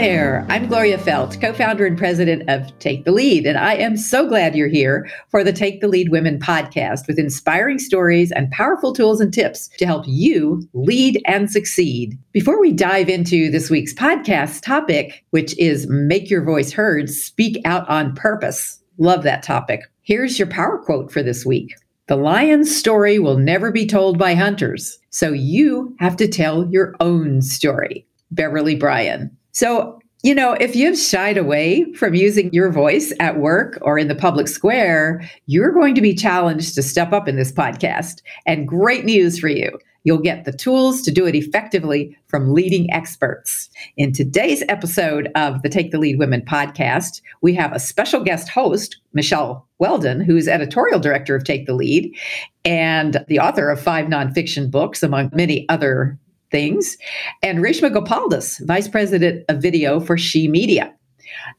[0.00, 0.46] there.
[0.48, 4.26] I'm Gloria Feldt, co founder and president of Take the Lead, and I am so
[4.26, 8.94] glad you're here for the Take the Lead Women podcast with inspiring stories and powerful
[8.94, 12.16] tools and tips to help you lead and succeed.
[12.32, 17.60] Before we dive into this week's podcast topic, which is Make Your Voice Heard, Speak
[17.66, 18.80] Out on Purpose.
[18.96, 19.82] Love that topic.
[20.00, 21.74] Here's your power quote for this week.
[22.06, 26.94] The lion's story will never be told by hunters, so you have to tell your
[27.00, 28.06] own story.
[28.30, 29.36] Beverly Bryan.
[29.52, 34.08] So, you know, if you've shied away from using your voice at work or in
[34.08, 38.20] the public square, you're going to be challenged to step up in this podcast.
[38.46, 39.78] And great news for you.
[40.04, 43.68] You'll get the tools to do it effectively from leading experts.
[43.96, 48.48] In today's episode of the Take the Lead Women podcast, we have a special guest
[48.48, 52.16] host, Michelle Weldon, who's editorial director of Take the Lead
[52.64, 56.18] and the author of five nonfiction books, among many other
[56.50, 56.96] things,
[57.42, 60.94] and Reshma Gopaldas, Vice President of Video for She Media.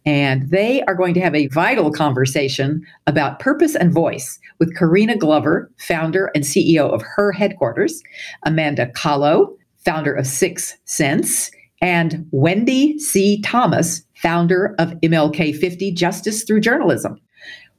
[0.06, 5.18] And they are going to have a vital conversation about purpose and voice with Karina
[5.18, 8.02] Glover, founder and CEO of Her Headquarters,
[8.44, 13.42] Amanda Kahlow, founder of Six Sense, and Wendy C.
[13.42, 17.20] Thomas, founder of MLK 50 Justice Through Journalism.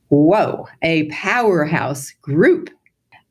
[0.08, 2.68] Whoa, a powerhouse group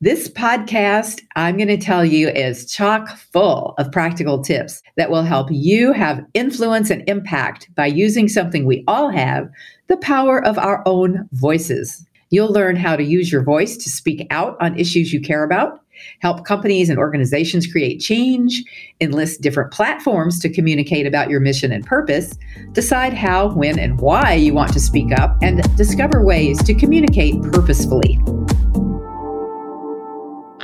[0.02, 5.22] this podcast, I'm going to tell you, is chock full of practical tips that will
[5.22, 9.48] help you have influence and impact by using something we all have
[9.86, 12.04] the power of our own voices.
[12.30, 15.78] You'll learn how to use your voice to speak out on issues you care about,
[16.18, 18.64] help companies and organizations create change,
[19.00, 22.36] enlist different platforms to communicate about your mission and purpose,
[22.72, 27.40] decide how, when, and why you want to speak up, and discover ways to communicate
[27.42, 28.18] purposefully.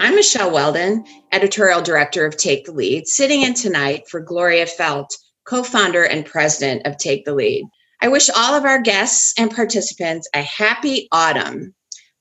[0.01, 5.11] I'm Michelle Weldon, editorial director of Take the Lead, sitting in tonight for Gloria Feldt,
[5.45, 7.64] co founder and president of Take the Lead.
[8.01, 11.75] I wish all of our guests and participants a happy autumn.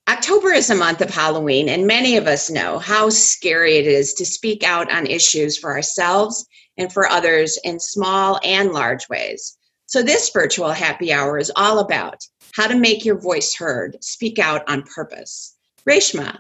[0.10, 4.16] October is a month of Halloween, and many of us know how scary it is
[4.16, 9.56] to speak out on issues for ourselves and for others in small and large ways.
[9.86, 14.40] So, this virtual happy hour is all about how to make your voice heard, speak
[14.40, 15.56] out on purpose.
[15.88, 16.40] Reshma,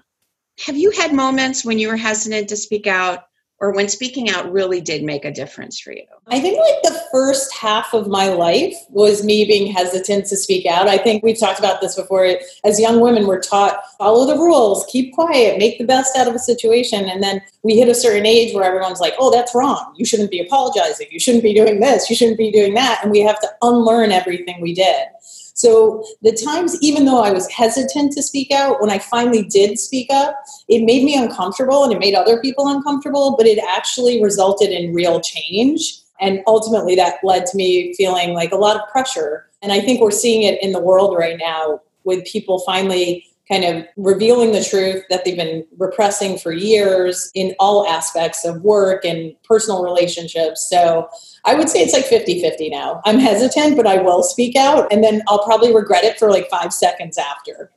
[0.65, 3.25] have you had moments when you were hesitant to speak out
[3.59, 6.03] or when speaking out really did make a difference for you?
[6.27, 10.67] I think like the first half of my life was me being hesitant to speak
[10.67, 10.87] out.
[10.87, 12.37] I think we've talked about this before.
[12.63, 16.35] As young women, we're taught follow the rules, keep quiet, make the best out of
[16.35, 17.05] a situation.
[17.05, 19.93] And then we hit a certain age where everyone's like, oh, that's wrong.
[19.95, 21.07] You shouldn't be apologizing.
[21.09, 22.09] You shouldn't be doing this.
[22.09, 22.99] You shouldn't be doing that.
[23.01, 25.07] And we have to unlearn everything we did.
[25.57, 29.79] So the times, even though I was hesitant to speak out, when I finally did
[29.79, 34.23] speak up, it made me uncomfortable and it made other people uncomfortable, but it actually
[34.23, 35.99] resulted in real change.
[36.21, 39.47] And ultimately, that led to me feeling like a lot of pressure.
[39.63, 43.63] And I think we're seeing it in the world right now with people finally kind
[43.63, 49.05] of revealing the truth that they've been repressing for years in all aspects of work
[49.05, 50.67] and personal relationships.
[50.69, 51.07] So
[51.45, 53.01] I would say it's like 50 50 now.
[53.05, 56.49] I'm hesitant, but I will speak out and then I'll probably regret it for like
[56.49, 57.71] five seconds after.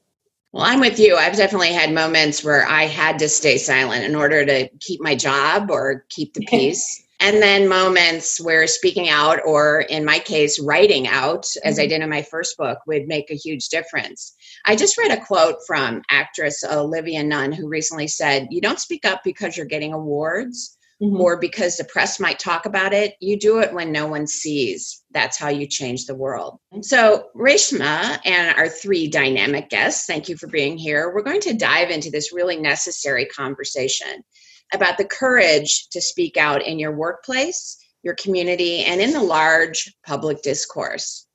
[0.53, 1.17] Well, I'm with you.
[1.17, 5.15] I've definitely had moments where I had to stay silent in order to keep my
[5.15, 7.05] job or keep the peace.
[7.21, 11.91] And then moments where speaking out, or in my case, writing out, as I mm-hmm.
[11.91, 14.35] did in my first book, would make a huge difference.
[14.65, 19.05] I just read a quote from actress Olivia Munn, who recently said, You don't speak
[19.05, 21.21] up because you're getting awards mm-hmm.
[21.21, 23.15] or because the press might talk about it.
[23.21, 25.03] You do it when no one sees.
[25.11, 26.59] That's how you change the world.
[26.81, 31.13] So, Reshma and our three dynamic guests, thank you for being here.
[31.15, 34.25] We're going to dive into this really necessary conversation
[34.73, 39.95] about the courage to speak out in your workplace, your community, and in the large
[40.07, 41.27] public discourse.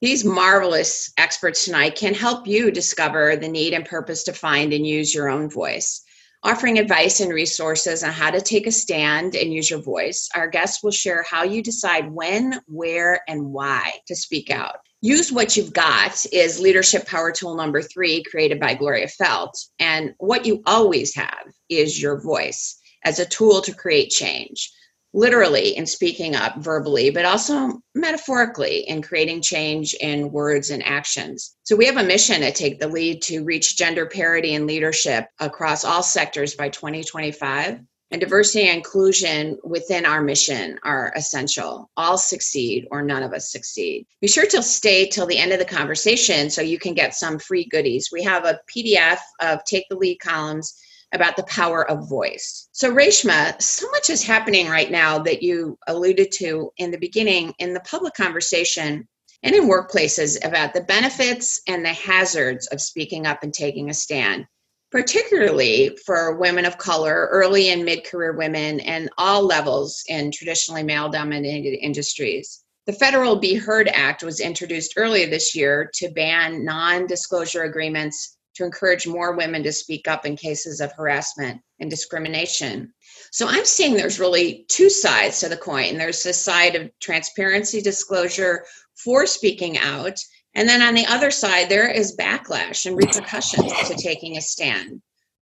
[0.00, 4.86] These marvelous experts tonight can help you discover the need and purpose to find and
[4.86, 6.04] use your own voice
[6.44, 10.28] offering advice and resources on how to take a stand and use your voice.
[10.34, 14.76] Our guests will share how you decide when, where, and why to speak out.
[15.04, 19.52] Use What You've Got is leadership power tool number three, created by Gloria Feldt.
[19.78, 24.72] And what you always have is your voice as a tool to create change
[25.12, 31.54] literally in speaking up verbally, but also metaphorically in creating change in words and actions.
[31.64, 35.26] So we have a mission to take the lead to reach gender parity in leadership
[35.38, 37.80] across all sectors by 2025.
[38.14, 41.90] And diversity and inclusion within our mission are essential.
[41.96, 44.06] All succeed or none of us succeed.
[44.20, 47.40] Be sure to stay till the end of the conversation so you can get some
[47.40, 48.10] free goodies.
[48.12, 50.80] We have a PDF of Take the Lead columns
[51.12, 52.68] about the power of voice.
[52.70, 57.52] So, Reshma, so much is happening right now that you alluded to in the beginning
[57.58, 59.08] in the public conversation
[59.42, 63.94] and in workplaces about the benefits and the hazards of speaking up and taking a
[63.94, 64.46] stand,
[64.94, 70.84] particularly for women of color, early and mid career women, and all levels in traditionally
[70.84, 72.62] male dominated industries.
[72.86, 78.36] The Federal Be Heard Act was introduced earlier this year to ban non disclosure agreements
[78.54, 82.94] to encourage more women to speak up in cases of harassment and discrimination.
[83.32, 85.98] So I'm seeing there's really two sides to the coin.
[85.98, 88.64] There's the side of transparency, disclosure,
[89.02, 90.20] for speaking out.
[90.54, 95.02] And then on the other side, there is backlash and repercussions to taking a stand.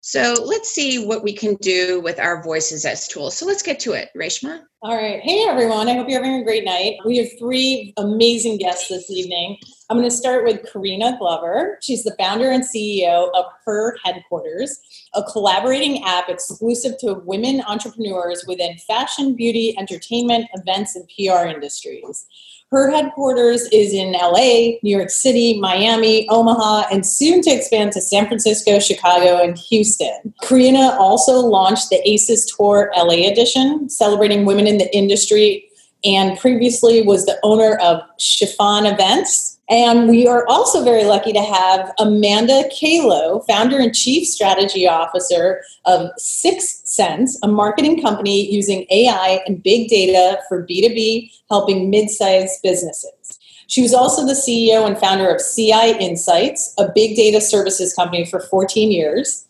[0.07, 3.36] So let's see what we can do with our voices as tools.
[3.36, 4.10] So let's get to it.
[4.16, 4.62] Reshma?
[4.84, 5.19] All right.
[5.19, 5.90] Hey, everyone.
[5.90, 6.98] I hope you're having a great night.
[7.06, 9.57] We have three amazing guests this evening.
[9.90, 11.80] I'm going to start with Karina Glover.
[11.81, 14.80] She's the founder and CEO of Her Headquarters,
[15.16, 22.28] a collaborating app exclusive to women entrepreneurs within fashion, beauty, entertainment, events, and PR industries.
[22.75, 28.01] Her headquarters is in LA, New York City, Miami, Omaha, and soon to expand to
[28.01, 30.33] San Francisco, Chicago, and Houston.
[30.42, 35.69] Karina also launched the ACES Tour LA edition, celebrating women in the industry,
[36.04, 41.42] and previously was the owner of Chiffon Events, and we are also very lucky to
[41.42, 48.86] have Amanda Kahlow, founder and chief strategy officer of Six Sense, a marketing company using
[48.92, 53.40] AI and big data for B2B, helping mid sized businesses.
[53.68, 58.26] She was also the CEO and founder of CI Insights, a big data services company
[58.26, 59.48] for 14 years.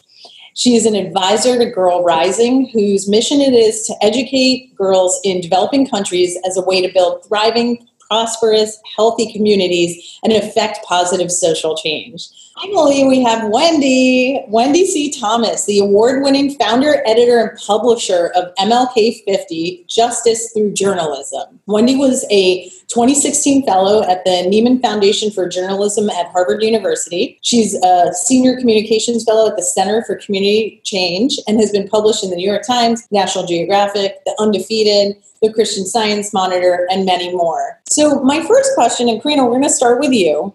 [0.54, 5.42] She is an advisor to Girl Rising, whose mission it is to educate girls in
[5.42, 11.76] developing countries as a way to build thriving, prosperous, healthy communities and affect positive social
[11.76, 12.28] change.
[12.62, 15.12] Finally, we have Wendy, Wendy C.
[15.12, 21.60] Thomas, the award winning founder, editor, and publisher of MLK 50 Justice Through Journalism.
[21.66, 27.40] Wendy was a 2016 fellow at the Nieman Foundation for Journalism at Harvard University.
[27.42, 32.24] She's a senior communications fellow at the Center for Community Change and has been published
[32.24, 37.34] in the New York Times, National Geographic, The Undefeated, the Christian Science Monitor, and many
[37.36, 37.80] more.
[37.90, 40.54] So, my first question, and Karina, we're going to start with you.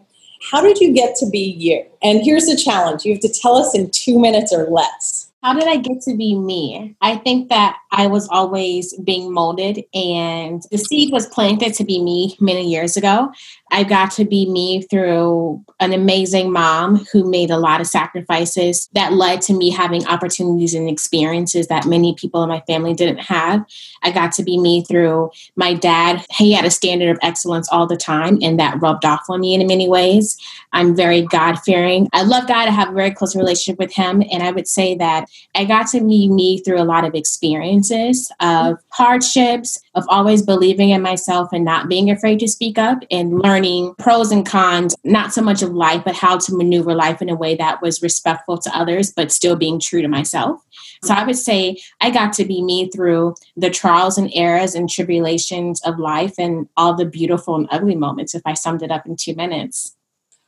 [0.51, 1.85] How did you get to be you?
[2.03, 5.20] And here's the challenge you have to tell us in two minutes or less.
[5.43, 6.97] How did I get to be me?
[7.01, 12.03] I think that I was always being molded, and the seed was planted to be
[12.03, 13.33] me many years ago.
[13.71, 18.89] I got to be me through an amazing mom who made a lot of sacrifices
[18.95, 23.19] that led to me having opportunities and experiences that many people in my family didn't
[23.19, 23.65] have.
[24.03, 26.25] I got to be me through my dad.
[26.31, 29.55] He had a standard of excellence all the time, and that rubbed off on me
[29.55, 30.37] in many ways.
[30.73, 32.09] I'm very God fearing.
[32.13, 32.69] I love God.
[32.69, 34.23] I have a very close relationship with Him.
[34.31, 38.31] And I would say that I got to be me through a lot of experiences
[38.41, 43.39] of hardships, of always believing in myself and not being afraid to speak up and
[43.61, 47.29] learning pros and cons, not so much of life, but how to maneuver life in
[47.29, 50.65] a way that was respectful to others, but still being true to myself.
[51.05, 54.89] So I would say I got to be me through the trials and errors and
[54.89, 59.05] tribulations of life and all the beautiful and ugly moments, if I summed it up
[59.05, 59.95] in two minutes.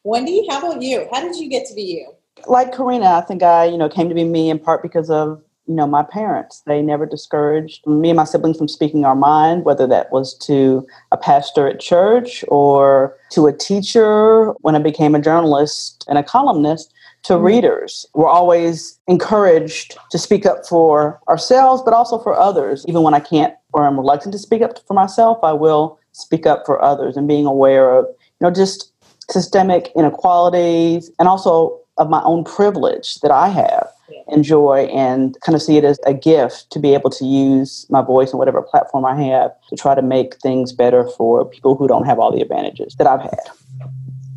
[0.05, 1.06] Wendy, how about you?
[1.12, 2.15] How did you get to be you?
[2.47, 5.43] Like Karina, I think I, you know, came to be me in part because of
[5.66, 6.62] you know my parents.
[6.66, 10.86] They never discouraged me and my siblings from speaking our mind whether that was to
[11.10, 16.22] a pastor at church or to a teacher when i became a journalist and a
[16.22, 16.92] columnist
[17.24, 17.44] to mm-hmm.
[17.44, 18.06] readers.
[18.14, 22.84] We're always encouraged to speak up for ourselves but also for others.
[22.88, 26.46] Even when i can't or i'm reluctant to speak up for myself i will speak
[26.46, 28.92] up for others and being aware of you know just
[29.31, 33.88] systemic inequalities and also of my own privilege that I have,
[34.28, 38.02] enjoy, and kind of see it as a gift to be able to use my
[38.02, 41.88] voice and whatever platform I have to try to make things better for people who
[41.88, 43.40] don't have all the advantages that I've had.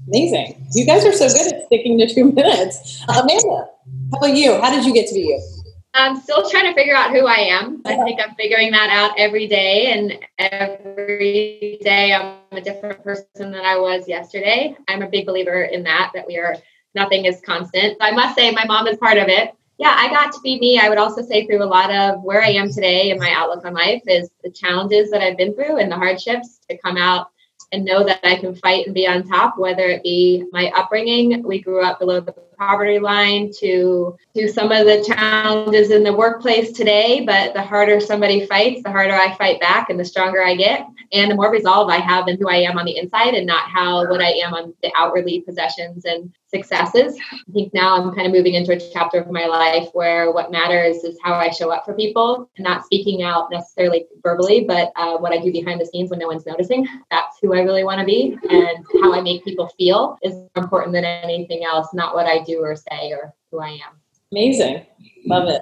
[0.08, 0.67] Amazing.
[0.74, 3.03] You guys are so good at sticking to two minutes.
[3.08, 3.70] Amanda,
[4.12, 4.60] how about you?
[4.62, 5.41] How did you get to be you?
[5.96, 7.82] I'm still trying to figure out who I am.
[7.86, 13.25] I think I'm figuring that out every day, and every day I'm a different person
[13.38, 14.75] than I was yesterday.
[14.89, 16.58] I'm a big believer in that, that we are
[16.96, 17.98] nothing is constant.
[18.01, 19.53] I must say, my mom is part of it.
[19.77, 20.79] Yeah, I got to be me.
[20.79, 23.65] I would also say through a lot of where I am today and my outlook
[23.65, 27.29] on life is the challenges that I've been through and the hardships to come out
[27.72, 31.44] and know that I can fight and be on top, whether it be my upbringing.
[31.44, 36.13] We grew up below the poverty line to to some of the challenges in the
[36.13, 40.41] workplace today, but the harder somebody fights, the harder I fight back and the stronger
[40.41, 43.34] I get and the more resolve I have in who I am on the inside
[43.34, 47.18] and not how what I am on the outwardly possessions and successes.
[47.32, 50.52] I think now I'm kind of moving into a chapter of my life where what
[50.52, 54.92] matters is how I show up for people, and not speaking out necessarily verbally, but
[54.96, 56.88] uh, what I do behind the scenes when no one's noticing.
[57.12, 60.50] That's who I really want to be, and how I make people feel is more
[60.56, 64.00] important than anything else, not what I do or say or who I am.
[64.32, 64.86] Amazing.
[65.26, 65.62] Love it.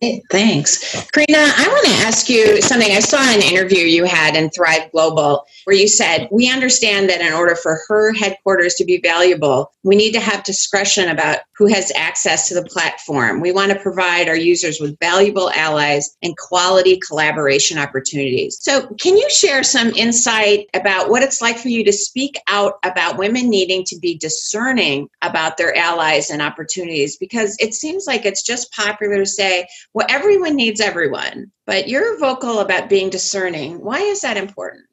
[0.00, 1.08] Great, thanks.
[1.12, 2.90] Karina, I want to ask you something.
[2.90, 7.20] I saw an interview you had in Thrive Global where you said, We understand that
[7.20, 11.66] in order for her headquarters to be valuable, we need to have discretion about who
[11.66, 13.40] has access to the platform.
[13.40, 18.58] We want to provide our users with valuable allies and quality collaboration opportunities.
[18.60, 22.74] So, can you share some insight about what it's like for you to speak out
[22.84, 27.16] about women needing to be discerning about their allies and opportunities?
[27.16, 32.18] Because it seems like it's just popular to say, well, everyone needs everyone, but you're
[32.18, 33.80] vocal about being discerning.
[33.80, 34.84] Why is that important?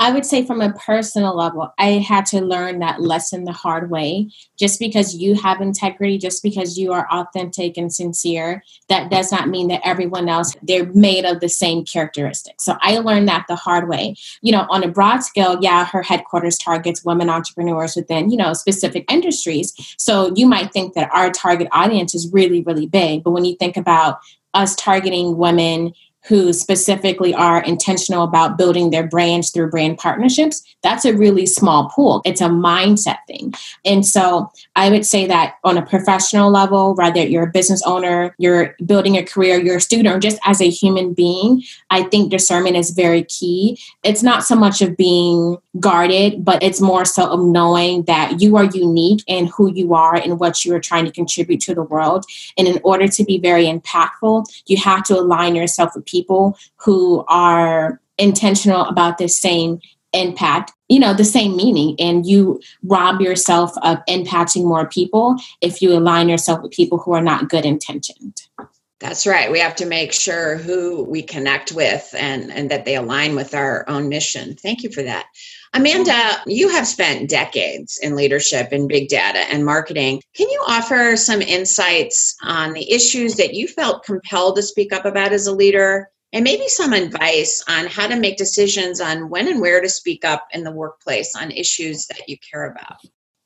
[0.00, 3.90] I would say, from a personal level, I had to learn that lesson the hard
[3.90, 4.30] way.
[4.58, 9.50] Just because you have integrity, just because you are authentic and sincere, that does not
[9.50, 12.64] mean that everyone else, they're made of the same characteristics.
[12.64, 14.16] So I learned that the hard way.
[14.40, 18.54] You know, on a broad scale, yeah, her headquarters targets women entrepreneurs within, you know,
[18.54, 19.74] specific industries.
[19.98, 23.22] So you might think that our target audience is really, really big.
[23.22, 24.20] But when you think about
[24.54, 25.92] us targeting women
[26.26, 31.90] who specifically are intentional about building their brands through brand partnerships, that's a really small
[31.90, 32.20] pool.
[32.24, 33.54] It's a mindset thing.
[33.84, 38.34] And so I would say that on a professional level, whether you're a business owner,
[38.38, 42.30] you're building a career, you're a student, or just as a human being, I think
[42.30, 43.78] discernment is very key.
[44.02, 48.56] It's not so much of being guarded, but it's more so of knowing that you
[48.56, 51.82] are unique in who you are and what you are trying to contribute to the
[51.82, 52.24] world.
[52.58, 57.24] And in order to be very impactful, you have to align yourself with people who
[57.28, 59.80] are intentional about the same
[60.12, 65.80] impact you know the same meaning and you rob yourself of impacting more people if
[65.80, 68.42] you align yourself with people who are not good intentioned
[69.00, 69.50] that's right.
[69.50, 73.54] We have to make sure who we connect with and and that they align with
[73.54, 74.56] our own mission.
[74.56, 75.26] Thank you for that.
[75.72, 80.20] Amanda you have spent decades in leadership in big data and marketing.
[80.36, 85.06] Can you offer some insights on the issues that you felt compelled to speak up
[85.06, 86.10] about as a leader?
[86.32, 90.24] And maybe some advice on how to make decisions on when and where to speak
[90.24, 92.98] up in the workplace on issues that you care about.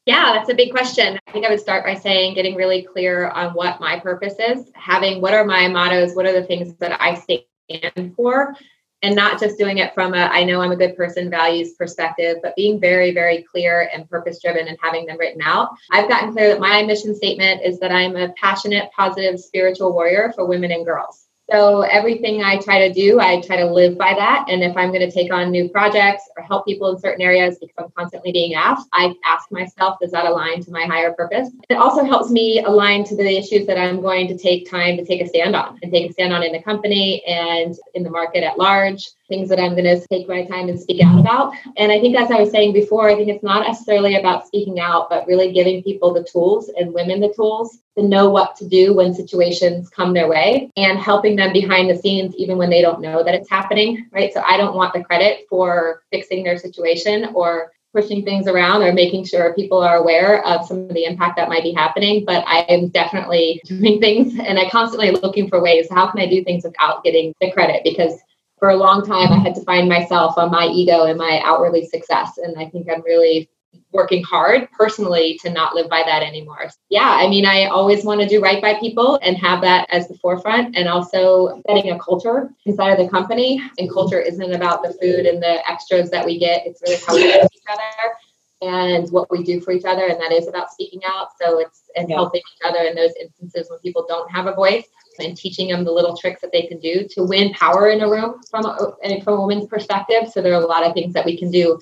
[0.06, 1.18] Yeah, that's a big question.
[1.26, 4.70] I think I would start by saying getting really clear on what my purpose is,
[4.74, 8.54] having what are my mottos, what are the things that I stand for,
[9.00, 12.36] and not just doing it from a I know I'm a good person values perspective,
[12.42, 15.70] but being very, very clear and purpose driven and having them written out.
[15.90, 20.32] I've gotten clear that my mission statement is that I'm a passionate, positive, spiritual warrior
[20.34, 21.23] for women and girls.
[21.50, 24.46] So everything I try to do, I try to live by that.
[24.48, 27.58] And if I'm going to take on new projects or help people in certain areas
[27.58, 31.50] because I'm constantly being asked, I ask myself, does that align to my higher purpose?
[31.68, 35.04] It also helps me align to the issues that I'm going to take time to
[35.04, 38.10] take a stand on and take a stand on in the company and in the
[38.10, 41.54] market at large things that I'm going to take my time and speak out about.
[41.76, 44.80] And I think, as I was saying before, I think it's not necessarily about speaking
[44.80, 48.68] out, but really giving people the tools and women the tools to know what to
[48.68, 52.82] do when situations come their way and helping them behind the scenes, even when they
[52.82, 54.32] don't know that it's happening, right?
[54.32, 58.92] So I don't want the credit for fixing their situation or pushing things around or
[58.92, 62.24] making sure people are aware of some of the impact that might be happening.
[62.24, 65.86] But I am definitely doing things and I constantly looking for ways.
[65.90, 67.82] How can I do things without getting the credit?
[67.84, 68.18] Because
[68.58, 71.86] for a long time, I had to find myself on my ego and my outwardly
[71.86, 72.38] success.
[72.38, 73.48] And I think I'm really
[73.94, 76.68] working hard personally to not live by that anymore.
[76.90, 80.08] Yeah, I mean, I always want to do right by people and have that as
[80.08, 83.62] the forefront, and also setting a culture inside of the company.
[83.78, 87.14] And culture isn't about the food and the extras that we get, it's really how
[87.14, 88.14] we treat each other
[88.62, 90.06] and what we do for each other.
[90.06, 91.28] And that is about speaking out.
[91.40, 92.16] So it's and yeah.
[92.16, 94.86] helping each other in those instances when people don't have a voice
[95.20, 98.10] and teaching them the little tricks that they can do to win power in a
[98.10, 100.28] room from a, from a woman's perspective.
[100.32, 101.78] So there are a lot of things that we can do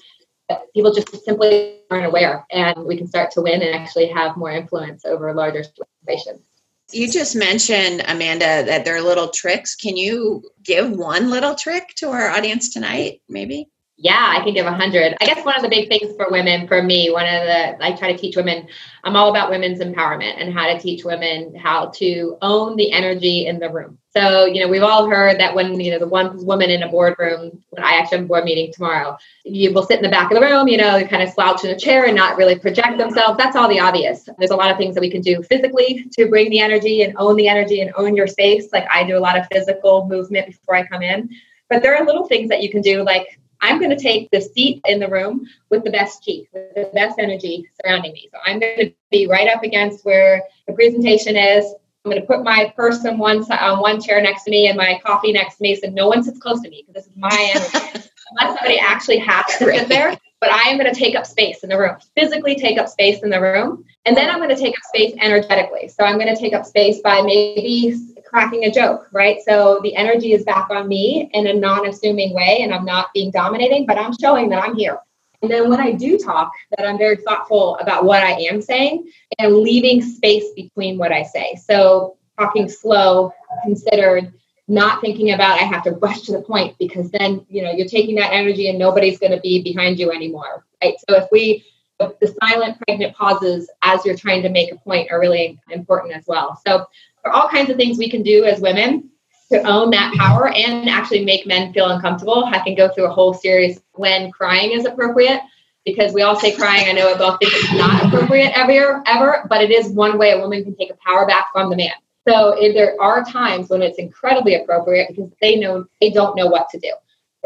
[0.75, 4.50] people just simply aren't aware, and we can start to win and actually have more
[4.50, 6.47] influence over larger situations.
[6.92, 9.75] You just mentioned, Amanda, that there are little tricks.
[9.75, 13.68] Can you give one little trick to our audience tonight, maybe?
[13.97, 15.16] Yeah, I can give a hundred.
[15.21, 17.92] I guess one of the big things for women, for me, one of the I
[17.92, 18.66] try to teach women.
[19.04, 23.47] I'm all about women's empowerment and how to teach women how to own the energy
[23.47, 23.99] in the room.
[24.14, 26.88] So, you know, we've all heard that when you know the one woman in a
[26.88, 30.31] boardroom, when I actually have a board meeting tomorrow, you will sit in the back
[30.31, 32.99] of the room, you know, kind of slouch in a chair and not really project
[32.99, 33.38] themselves.
[33.38, 34.28] That's all the obvious.
[34.38, 37.14] There's a lot of things that we can do physically to bring the energy and
[37.16, 38.69] own the energy and own your space.
[38.71, 41.31] Like I do a lot of physical movement before I come in.
[41.71, 44.40] But there are little things that you can do, like I'm going to take the
[44.40, 48.28] seat in the room with the best chief, with the best energy surrounding me.
[48.31, 51.73] So I'm going to be right up against where the presentation is.
[52.04, 54.76] I'm going to put my purse on one on one chair next to me and
[54.76, 57.16] my coffee next to me, so no one sits close to me because this is
[57.16, 58.09] my energy.
[58.30, 61.62] Unless somebody actually has to sit there, but I am going to take up space
[61.62, 64.56] in the room, physically take up space in the room, and then I'm going to
[64.56, 65.88] take up space energetically.
[65.88, 67.94] So I'm going to take up space by maybe
[68.26, 69.38] cracking a joke, right?
[69.47, 73.12] So the energy is back on me in a non assuming way, and I'm not
[73.14, 74.99] being dominating, but I'm showing that I'm here.
[75.43, 79.11] And then when I do talk, that I'm very thoughtful about what I am saying
[79.39, 81.57] and leaving space between what I say.
[81.57, 83.33] So talking slow,
[83.65, 84.33] considered,
[84.69, 87.89] not thinking about I have to rush to the point because then you know you're
[87.89, 90.95] taking that energy and nobody's going to be behind you anymore, right?
[91.09, 91.65] So if we
[91.99, 96.25] the silent pregnant pauses as you're trying to make a point are really important as
[96.27, 96.61] well.
[96.67, 96.87] So
[97.23, 99.11] there are all kinds of things we can do as women
[99.52, 102.44] to own that power and actually make men feel uncomfortable.
[102.44, 105.40] I can go through a whole series when crying is appropriate
[105.85, 106.88] because we all say crying.
[106.88, 110.32] I know we both think it's not appropriate ever, ever, but it is one way
[110.32, 111.92] a woman can take a power back from the man.
[112.28, 116.68] So there are times when it's incredibly appropriate because they know they don't know what
[116.71, 116.92] to do.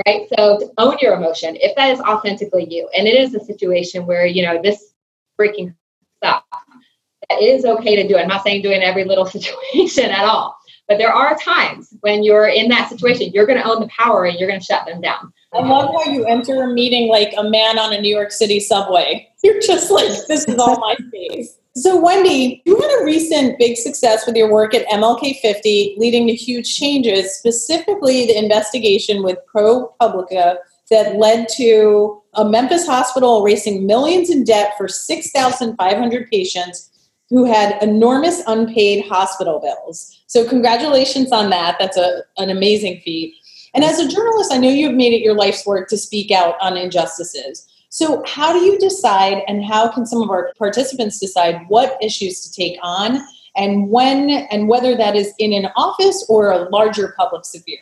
[0.07, 0.29] Right.
[0.37, 4.05] So to own your emotion, if that is authentically you, and it is a situation
[4.05, 4.93] where, you know, this
[5.41, 5.75] freaking
[6.19, 6.45] stuff
[7.31, 8.17] it is okay to do.
[8.17, 10.57] I'm not saying do in every little situation at all.
[10.89, 14.25] But there are times when you're in that situation, you're going to own the power
[14.25, 15.33] and you're going to shut them down.
[15.53, 18.61] I love how you enter a meeting like a man on a New York City
[18.61, 19.29] subway.
[19.45, 21.57] You're just like, this is all my space.
[21.77, 26.27] So, Wendy, you had a recent big success with your work at MLK 50, leading
[26.27, 30.57] to huge changes, specifically the investigation with ProPublica
[30.91, 36.91] that led to a Memphis hospital erasing millions in debt for 6,500 patients
[37.31, 40.23] who had enormous unpaid hospital bills.
[40.27, 41.77] So, congratulations on that.
[41.79, 43.35] That's a, an amazing feat.
[43.75, 46.31] And as a journalist, I know you have made it your life's work to speak
[46.31, 47.67] out on injustices.
[47.91, 52.41] So, how do you decide, and how can some of our participants decide what issues
[52.43, 53.21] to take on,
[53.57, 57.79] and when, and whether that is in an office or a larger public sphere?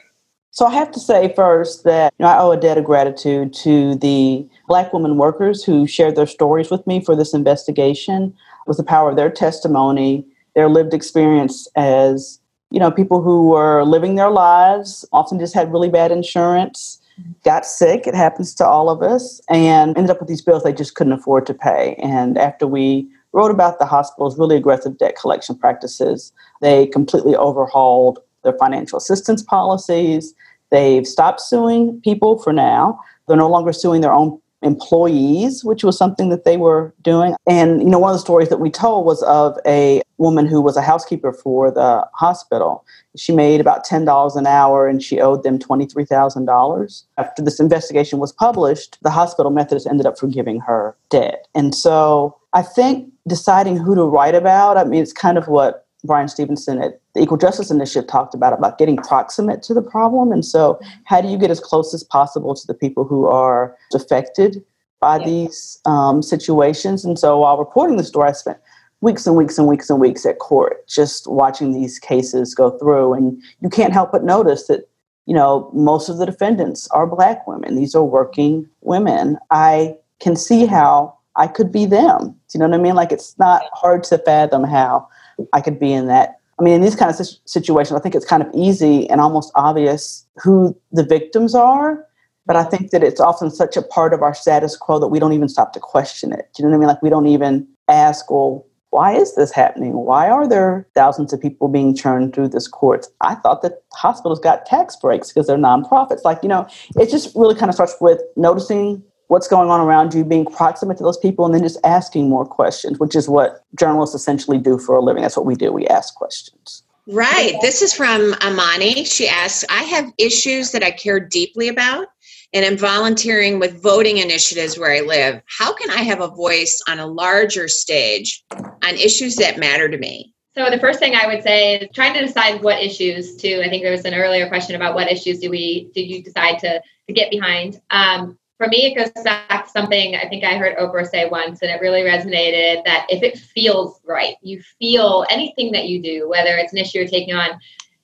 [0.51, 3.53] So, I have to say first that you know, I owe a debt of gratitude
[3.63, 8.35] to the Black women workers who shared their stories with me for this investigation
[8.67, 13.85] was the power of their testimony, their lived experience as you know people who were
[13.85, 17.01] living their lives, often just had really bad insurance,
[17.45, 18.07] got sick.
[18.07, 21.13] It happens to all of us, and ended up with these bills they just couldn't
[21.13, 21.95] afford to pay.
[22.03, 28.21] And after we wrote about the hospital's really aggressive debt collection practices, they completely overhauled
[28.45, 30.35] their financial assistance policies.
[30.71, 33.01] They've stopped suing people for now.
[33.27, 37.35] They're no longer suing their own employees, which was something that they were doing.
[37.47, 40.61] And, you know, one of the stories that we told was of a woman who
[40.61, 42.85] was a housekeeper for the hospital.
[43.17, 47.05] She made about $10 an hour and she owed them $23,000.
[47.19, 51.47] After this investigation was published, the hospital Methodist ended up forgiving her debt.
[51.55, 55.84] And so I think deciding who to write about, I mean, it's kind of what
[56.05, 60.33] Bryan Stevenson at the Equal Justice Initiative talked about about getting proximate to the problem.
[60.33, 63.77] And so, how do you get as close as possible to the people who are
[63.95, 64.63] affected
[65.01, 65.27] by yeah.
[65.27, 67.05] these um, situations?
[67.05, 68.59] And so, while reporting the story, I spent
[69.01, 73.15] weeks and weeks and weeks and weeks at court just watching these cases go through.
[73.15, 74.89] And you can't help but notice that,
[75.27, 77.77] you know, most of the defendants are Black women.
[77.77, 79.39] These are working women.
[79.51, 82.29] I can see how I could be them.
[82.29, 82.95] Do you know what I mean?
[82.95, 85.09] Like, it's not hard to fathom how
[85.53, 86.41] I could be in that.
[86.59, 89.51] I mean, in these kind of situations, I think it's kind of easy and almost
[89.55, 92.07] obvious who the victims are.
[92.47, 95.19] But I think that it's often such a part of our status quo that we
[95.19, 96.51] don't even stop to question it.
[96.55, 96.89] Do you know what I mean?
[96.89, 99.95] Like we don't even ask, well, why is this happening?
[99.95, 103.11] Why are there thousands of people being churned through this courts?
[103.23, 106.23] I thought that hospitals got tax breaks because they're nonprofits.
[106.25, 110.15] Like, you know, it just really kind of starts with noticing what's going on around
[110.15, 113.65] you, being proximate to those people, and then just asking more questions, which is what
[113.79, 115.23] journalists essentially do for a living.
[115.23, 115.73] That's what we do.
[115.73, 116.83] We ask questions.
[117.07, 117.55] Right.
[117.61, 119.05] This is from Amani.
[119.05, 122.07] She asks I have issues that I care deeply about,
[122.55, 125.43] and I'm volunteering with voting initiatives where I live.
[125.47, 129.99] How can I have a voice on a larger stage on issues that matter to
[129.99, 130.33] me?
[130.55, 133.65] So the first thing I would say is trying to decide what issues to.
[133.65, 136.61] I think there was an earlier question about what issues do we do you decide
[136.61, 137.81] to to get behind.
[137.91, 141.63] Um, for me, it goes back to something I think I heard Oprah say once,
[141.63, 146.29] and it really resonated that if it feels right, you feel anything that you do,
[146.29, 147.59] whether it's an issue you're taking on,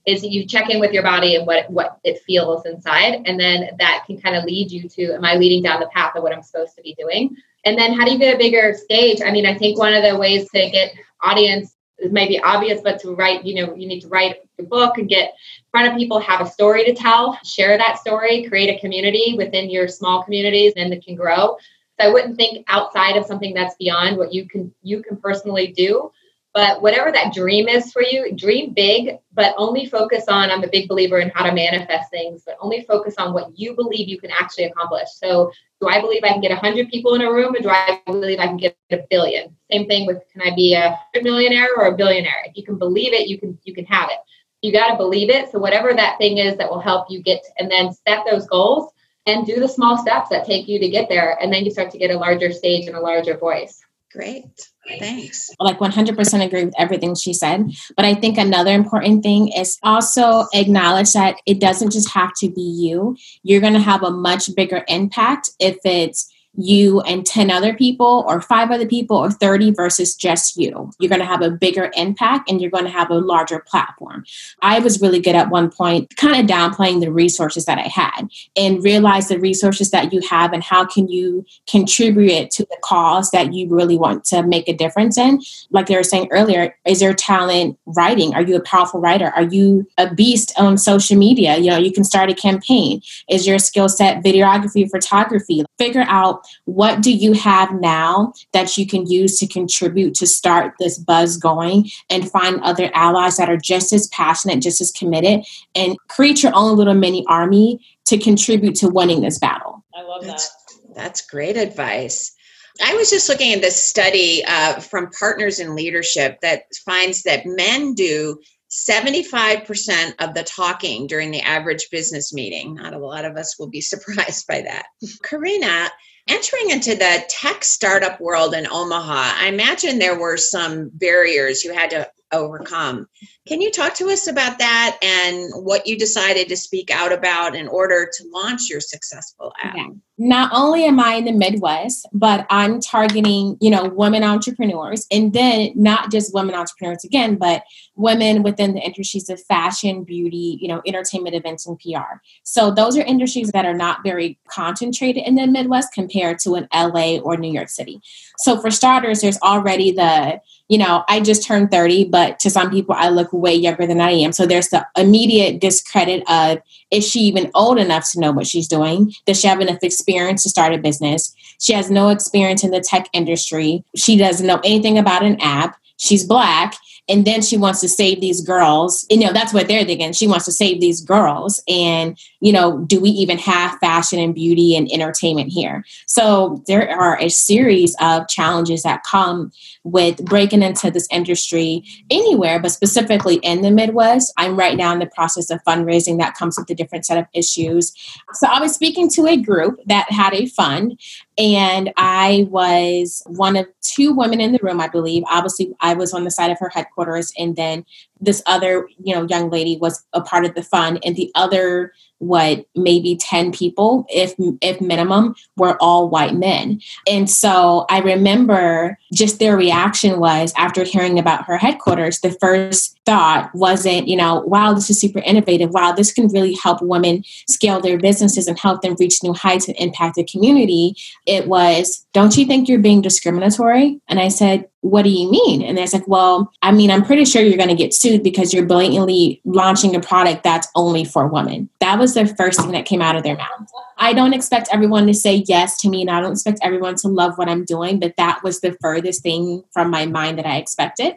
[0.07, 3.71] is you check in with your body and what what it feels inside, and then
[3.79, 6.33] that can kind of lead you to, am I leading down the path of what
[6.33, 7.37] I'm supposed to be doing?
[7.65, 9.21] And then how do you get a bigger stage?
[9.25, 12.81] I mean, I think one of the ways to get audience it may be obvious,
[12.83, 15.93] but to write, you know, you need to write a book and get in front
[15.93, 19.89] of people, have a story to tell, share that story, create a community within your
[19.89, 21.57] small communities, and it can grow.
[22.01, 25.69] So I wouldn't think outside of something that's beyond what you can you can personally
[25.69, 26.11] do.
[26.53, 30.51] But whatever that dream is for you, dream big, but only focus on.
[30.51, 33.75] I'm a big believer in how to manifest things, but only focus on what you
[33.77, 35.09] believe you can actually accomplish.
[35.13, 38.03] So, do I believe I can get 100 people in a room, or do I
[38.05, 39.57] believe I can get a billion?
[39.71, 42.43] Same thing with can I be a millionaire or a billionaire?
[42.47, 44.19] If you can believe it, you can you can have it.
[44.61, 45.53] You got to believe it.
[45.53, 48.93] So whatever that thing is that will help you get, and then set those goals
[49.27, 51.93] and do the small steps that take you to get there, and then you start
[51.93, 53.85] to get a larger stage and a larger voice.
[54.13, 54.69] Great.
[54.99, 55.51] Thanks.
[55.59, 57.71] Like 100% agree with everything she said.
[57.97, 62.51] But I think another important thing is also acknowledge that it doesn't just have to
[62.51, 63.17] be you.
[63.43, 68.25] You're going to have a much bigger impact if it's you and 10 other people
[68.27, 70.91] or five other people or 30 versus just you.
[70.99, 74.25] You're going to have a bigger impact and you're going to have a larger platform.
[74.63, 78.29] I was really good at one point kind of downplaying the resources that I had
[78.57, 83.31] and realize the resources that you have and how can you contribute to the cause
[83.31, 85.41] that you really want to make a difference in.
[85.71, 88.35] Like they were saying earlier, is your talent writing?
[88.35, 89.33] Are you a powerful writer?
[89.37, 91.57] Are you a beast on social media?
[91.59, 93.01] You know, you can start a campaign.
[93.29, 95.65] Is your skill set videography, photography?
[95.79, 100.75] Figure out what do you have now that you can use to contribute to start
[100.79, 105.45] this buzz going and find other allies that are just as passionate, just as committed,
[105.75, 109.85] and create your own little mini army to contribute to winning this battle.
[109.95, 110.95] I love That's, that.
[110.95, 112.35] that's great advice.
[112.83, 117.45] I was just looking at this study uh, from Partners in Leadership that finds that
[117.45, 122.75] men do 75% of the talking during the average business meeting.
[122.75, 124.87] Not a lot of us will be surprised by that.
[125.23, 125.91] Karina,
[126.29, 131.73] entering into the tech startup world in Omaha, I imagine there were some barriers you
[131.73, 133.07] had to overcome.
[133.47, 137.57] Can you talk to us about that and what you decided to speak out about
[137.57, 139.77] in order to launch your successful app?
[139.77, 139.89] Yeah.
[140.23, 145.33] Not only am I in the Midwest, but I'm targeting, you know, women entrepreneurs and
[145.33, 147.63] then not just women entrepreneurs again, but
[147.95, 152.19] women within the industries of fashion, beauty, you know, entertainment events and PR.
[152.43, 156.69] So those are industries that are not very concentrated in the Midwest compared to an
[156.75, 158.03] LA or New York City.
[158.37, 160.39] So for starters, there's already the
[160.71, 164.01] you know, I just turned 30, but to some people, I look way younger than
[164.01, 164.31] I am.
[164.31, 168.69] So there's the immediate discredit of is she even old enough to know what she's
[168.69, 169.13] doing?
[169.27, 171.35] Does she have enough experience to start a business?
[171.61, 173.85] She has no experience in the tech industry.
[173.97, 175.79] She doesn't know anything about an app.
[175.99, 176.75] She's black
[177.11, 179.05] and then she wants to save these girls.
[179.11, 180.13] You know that's what they're thinking.
[180.13, 181.63] She wants to save these girls.
[181.69, 185.85] And you know do we even have fashion and beauty and entertainment here?
[186.07, 189.53] So there are a series of challenges that come
[189.85, 194.33] with breaking into this industry anywhere but specifically in the midwest.
[194.37, 197.27] I'm right now in the process of fundraising that comes with a different set of
[197.35, 197.93] issues.
[198.35, 200.99] So i was speaking to a group that had a fund
[201.41, 205.25] and I was one of two women in the room, I believe.
[205.31, 207.87] Obviously, I was on the side of her headquarters, and then
[208.21, 211.93] this other, you know, young lady was a part of the fund, and the other
[212.21, 216.81] what maybe 10 people if if minimum were all white men.
[217.09, 222.99] And so i remember just their reaction was after hearing about her headquarters the first
[223.07, 225.71] thought wasn't you know wow this is super innovative.
[225.71, 229.67] Wow this can really help women scale their businesses and help them reach new heights
[229.67, 230.95] and impact the community.
[231.27, 233.99] It was don't you think you're being discriminatory?
[234.09, 235.63] And i said what do you mean?
[235.63, 238.55] And it's like, well, I mean, I'm pretty sure you're going to get sued because
[238.55, 241.69] you're blatantly launching a product that's only for women.
[241.81, 243.71] That was the first thing that came out of their mouth.
[243.99, 247.09] I don't expect everyone to say yes to me, and I don't expect everyone to
[247.09, 250.57] love what I'm doing, but that was the furthest thing from my mind that I
[250.57, 251.15] expected.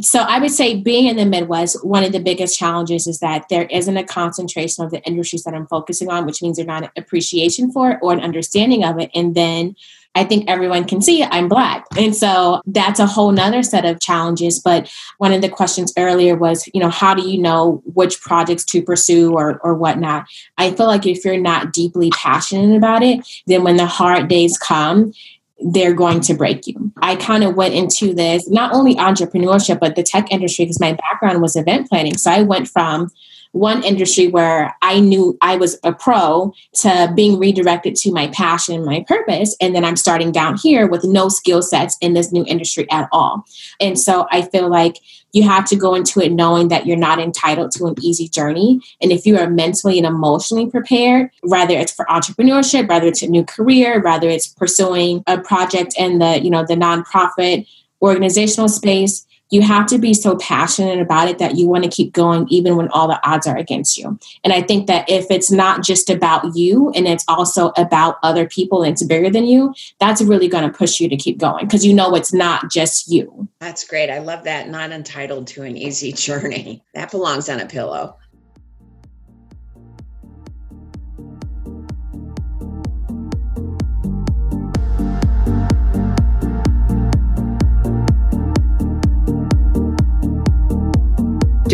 [0.00, 3.48] So I would say being in the Midwest, one of the biggest challenges is that
[3.48, 6.82] there isn't a concentration of the industries that I'm focusing on, which means there's not
[6.82, 9.10] an appreciation for it or an understanding of it.
[9.14, 9.76] And then
[10.14, 11.84] I think everyone can see I'm black.
[11.96, 14.60] And so that's a whole nother set of challenges.
[14.60, 18.64] But one of the questions earlier was, you know, how do you know which projects
[18.66, 20.26] to pursue or or whatnot?
[20.58, 24.56] I feel like if you're not deeply passionate about it, then when the hard days
[24.58, 25.12] come,
[25.58, 26.92] they're going to break you.
[26.98, 30.92] I kind of went into this not only entrepreneurship, but the tech industry because my
[30.92, 32.16] background was event planning.
[32.16, 33.08] So I went from
[33.54, 38.84] one industry where I knew I was a pro to being redirected to my passion,
[38.84, 39.56] my purpose.
[39.60, 43.08] And then I'm starting down here with no skill sets in this new industry at
[43.12, 43.44] all.
[43.80, 44.98] And so I feel like
[45.32, 48.80] you have to go into it knowing that you're not entitled to an easy journey.
[49.00, 53.28] And if you are mentally and emotionally prepared, whether it's for entrepreneurship, whether it's a
[53.28, 57.68] new career, whether it's pursuing a project in the, you know, the nonprofit
[58.02, 62.12] organizational space, you have to be so passionate about it that you want to keep
[62.12, 64.18] going even when all the odds are against you.
[64.42, 68.48] And I think that if it's not just about you and it's also about other
[68.48, 71.66] people and it's bigger than you, that's really going to push you to keep going
[71.66, 73.48] because you know it's not just you.
[73.60, 74.10] That's great.
[74.10, 74.68] I love that.
[74.68, 76.82] Not entitled to an easy journey.
[76.94, 78.16] That belongs on a pillow.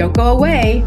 [0.01, 0.83] Don't go away.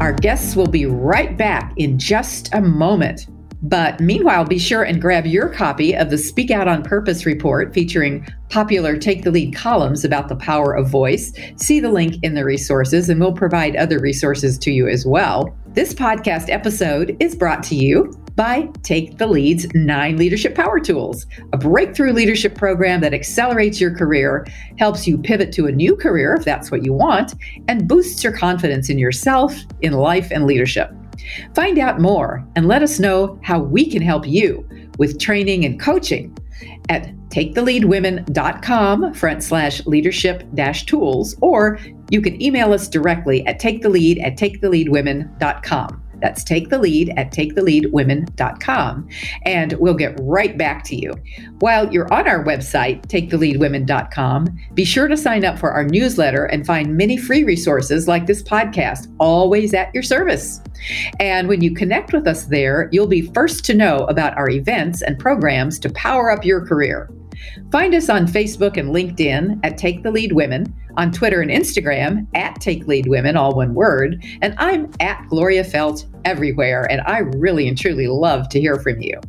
[0.00, 3.26] Our guests will be right back in just a moment.
[3.62, 7.72] But meanwhile, be sure and grab your copy of the Speak Out on Purpose report
[7.72, 11.32] featuring popular Take the Lead columns about the power of voice.
[11.56, 15.56] See the link in the resources, and we'll provide other resources to you as well.
[15.68, 21.26] This podcast episode is brought to you by Take the Lead's nine leadership power tools,
[21.52, 24.46] a breakthrough leadership program that accelerates your career,
[24.78, 27.34] helps you pivot to a new career if that's what you want,
[27.68, 30.90] and boosts your confidence in yourself, in life, and leadership.
[31.54, 34.66] Find out more and let us know how we can help you
[34.98, 36.36] with training and coaching
[36.88, 41.78] at taketheleadwomen.com front slash leadership dash tools, or
[42.10, 46.02] you can email us directly at takethelead at taketheleadwomen.com.
[46.20, 49.08] That's take the lead at taketheleadwomen.com.
[49.44, 51.14] And we'll get right back to you.
[51.60, 56.66] While you're on our website, taketheleadwomen.com, be sure to sign up for our newsletter and
[56.66, 60.60] find many free resources like this podcast, always at your service.
[61.18, 65.02] And when you connect with us there, you'll be first to know about our events
[65.02, 67.10] and programs to power up your career.
[67.72, 72.26] Find us on Facebook and LinkedIn at Take the Lead Women, on Twitter and Instagram
[72.34, 77.18] at Take Lead Women, all one word, and I'm at Gloria Feldt everywhere, and I
[77.18, 79.20] really and truly love to hear from you.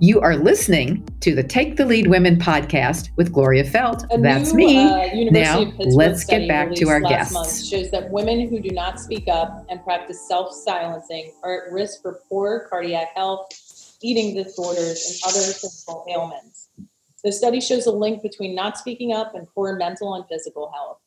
[0.00, 4.04] You are listening to the Take the Lead Women podcast with Gloria Feldt.
[4.12, 4.78] A That's new, me.
[4.78, 7.32] Uh, now, let's get back to our last guests.
[7.32, 12.02] Month shows that women who do not speak up and practice self-silencing are at risk
[12.02, 13.48] for poor cardiac health,
[14.02, 16.53] eating disorders, and other physical ailments.
[17.24, 20.98] The study shows a link between not speaking up and poor mental and physical health.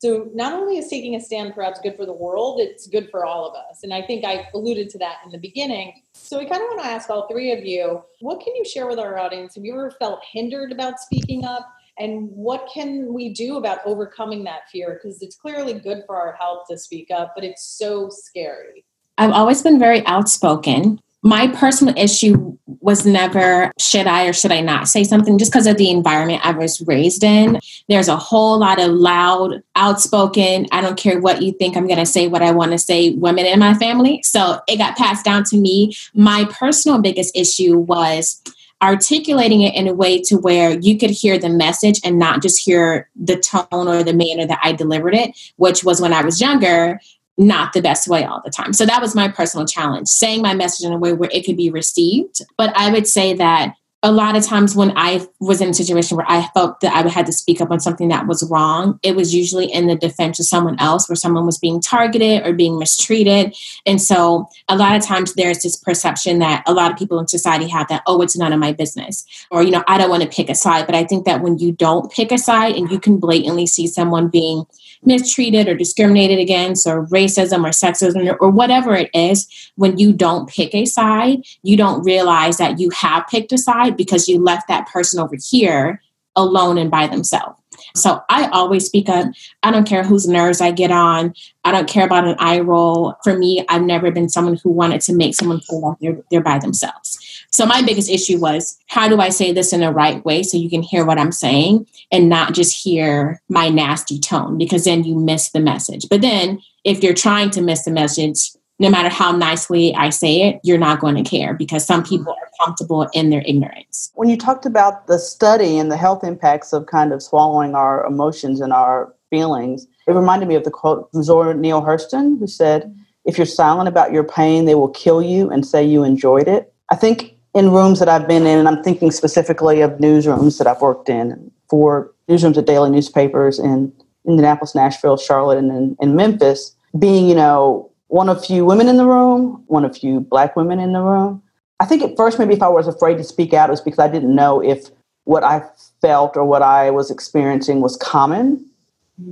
[0.00, 3.26] So not only is taking a stand perhaps good for the world, it's good for
[3.26, 3.80] all of us.
[3.82, 5.92] And I think I alluded to that in the beginning.
[6.14, 8.86] So I kind of want to ask all three of you, what can you share
[8.86, 9.54] with our audience?
[9.56, 11.70] Have you ever felt hindered about speaking up?
[11.98, 14.98] And what can we do about overcoming that fear?
[15.00, 18.86] Because it's clearly good for our health to speak up, but it's so scary.
[19.18, 20.98] I've always been very outspoken.
[21.22, 25.66] My personal issue was never should I or should I not say something just because
[25.66, 27.58] of the environment I was raised in.
[27.88, 31.98] There's a whole lot of loud, outspoken, I don't care what you think, I'm going
[31.98, 34.22] to say what I want to say women in my family.
[34.22, 35.94] So it got passed down to me.
[36.14, 38.42] My personal biggest issue was
[38.82, 42.62] articulating it in a way to where you could hear the message and not just
[42.62, 46.40] hear the tone or the manner that I delivered it, which was when I was
[46.40, 46.98] younger
[47.40, 48.72] not the best way all the time.
[48.72, 51.56] So that was my personal challenge, saying my message in a way where it could
[51.56, 52.42] be received.
[52.58, 56.16] But I would say that a lot of times when I was in a situation
[56.16, 59.14] where I felt that I had to speak up on something that was wrong, it
[59.14, 62.78] was usually in the defense of someone else where someone was being targeted or being
[62.78, 63.54] mistreated.
[63.84, 67.28] And so a lot of times there's this perception that a lot of people in
[67.28, 69.26] society have that, oh, it's none of my business.
[69.50, 70.86] Or, you know, I don't want to pick a side.
[70.86, 73.86] But I think that when you don't pick a side and you can blatantly see
[73.86, 74.64] someone being
[75.04, 80.48] mistreated or discriminated against or racism or sexism or whatever it is, when you don't
[80.48, 84.68] pick a side, you don't realize that you have picked a side because you left
[84.68, 86.02] that person over here
[86.36, 87.56] alone and by themselves.
[87.96, 89.26] So I always speak up.
[89.62, 91.34] I don't care whose nerves I get on.
[91.64, 93.14] I don't care about an eye roll.
[93.24, 96.42] For me, I've never been someone who wanted to make someone feel like they're, they're
[96.42, 97.18] by themselves.
[97.52, 100.56] So my biggest issue was how do I say this in the right way so
[100.56, 105.04] you can hear what I'm saying and not just hear my nasty tone because then
[105.04, 106.08] you miss the message.
[106.08, 110.42] But then if you're trying to miss the message, no matter how nicely I say
[110.42, 114.10] it, you're not going to care because some people are comfortable in their ignorance.
[114.14, 118.06] When you talked about the study and the health impacts of kind of swallowing our
[118.06, 122.46] emotions and our feelings, it reminded me of the quote from Zora Neale Hurston, who
[122.46, 126.48] said, If you're silent about your pain, they will kill you and say you enjoyed
[126.48, 126.72] it.
[126.90, 130.66] I think in rooms that I've been in, and I'm thinking specifically of newsrooms that
[130.66, 133.92] I've worked in for newsrooms at daily newspapers in
[134.26, 139.06] Indianapolis, Nashville, Charlotte, and in, Memphis, being, you know, one of few women in the
[139.06, 141.42] room, one of few black women in the room.
[141.80, 143.98] I think at first, maybe if I was afraid to speak out, it was because
[143.98, 144.90] I didn't know if
[145.24, 145.62] what I
[146.00, 148.64] felt or what I was experiencing was common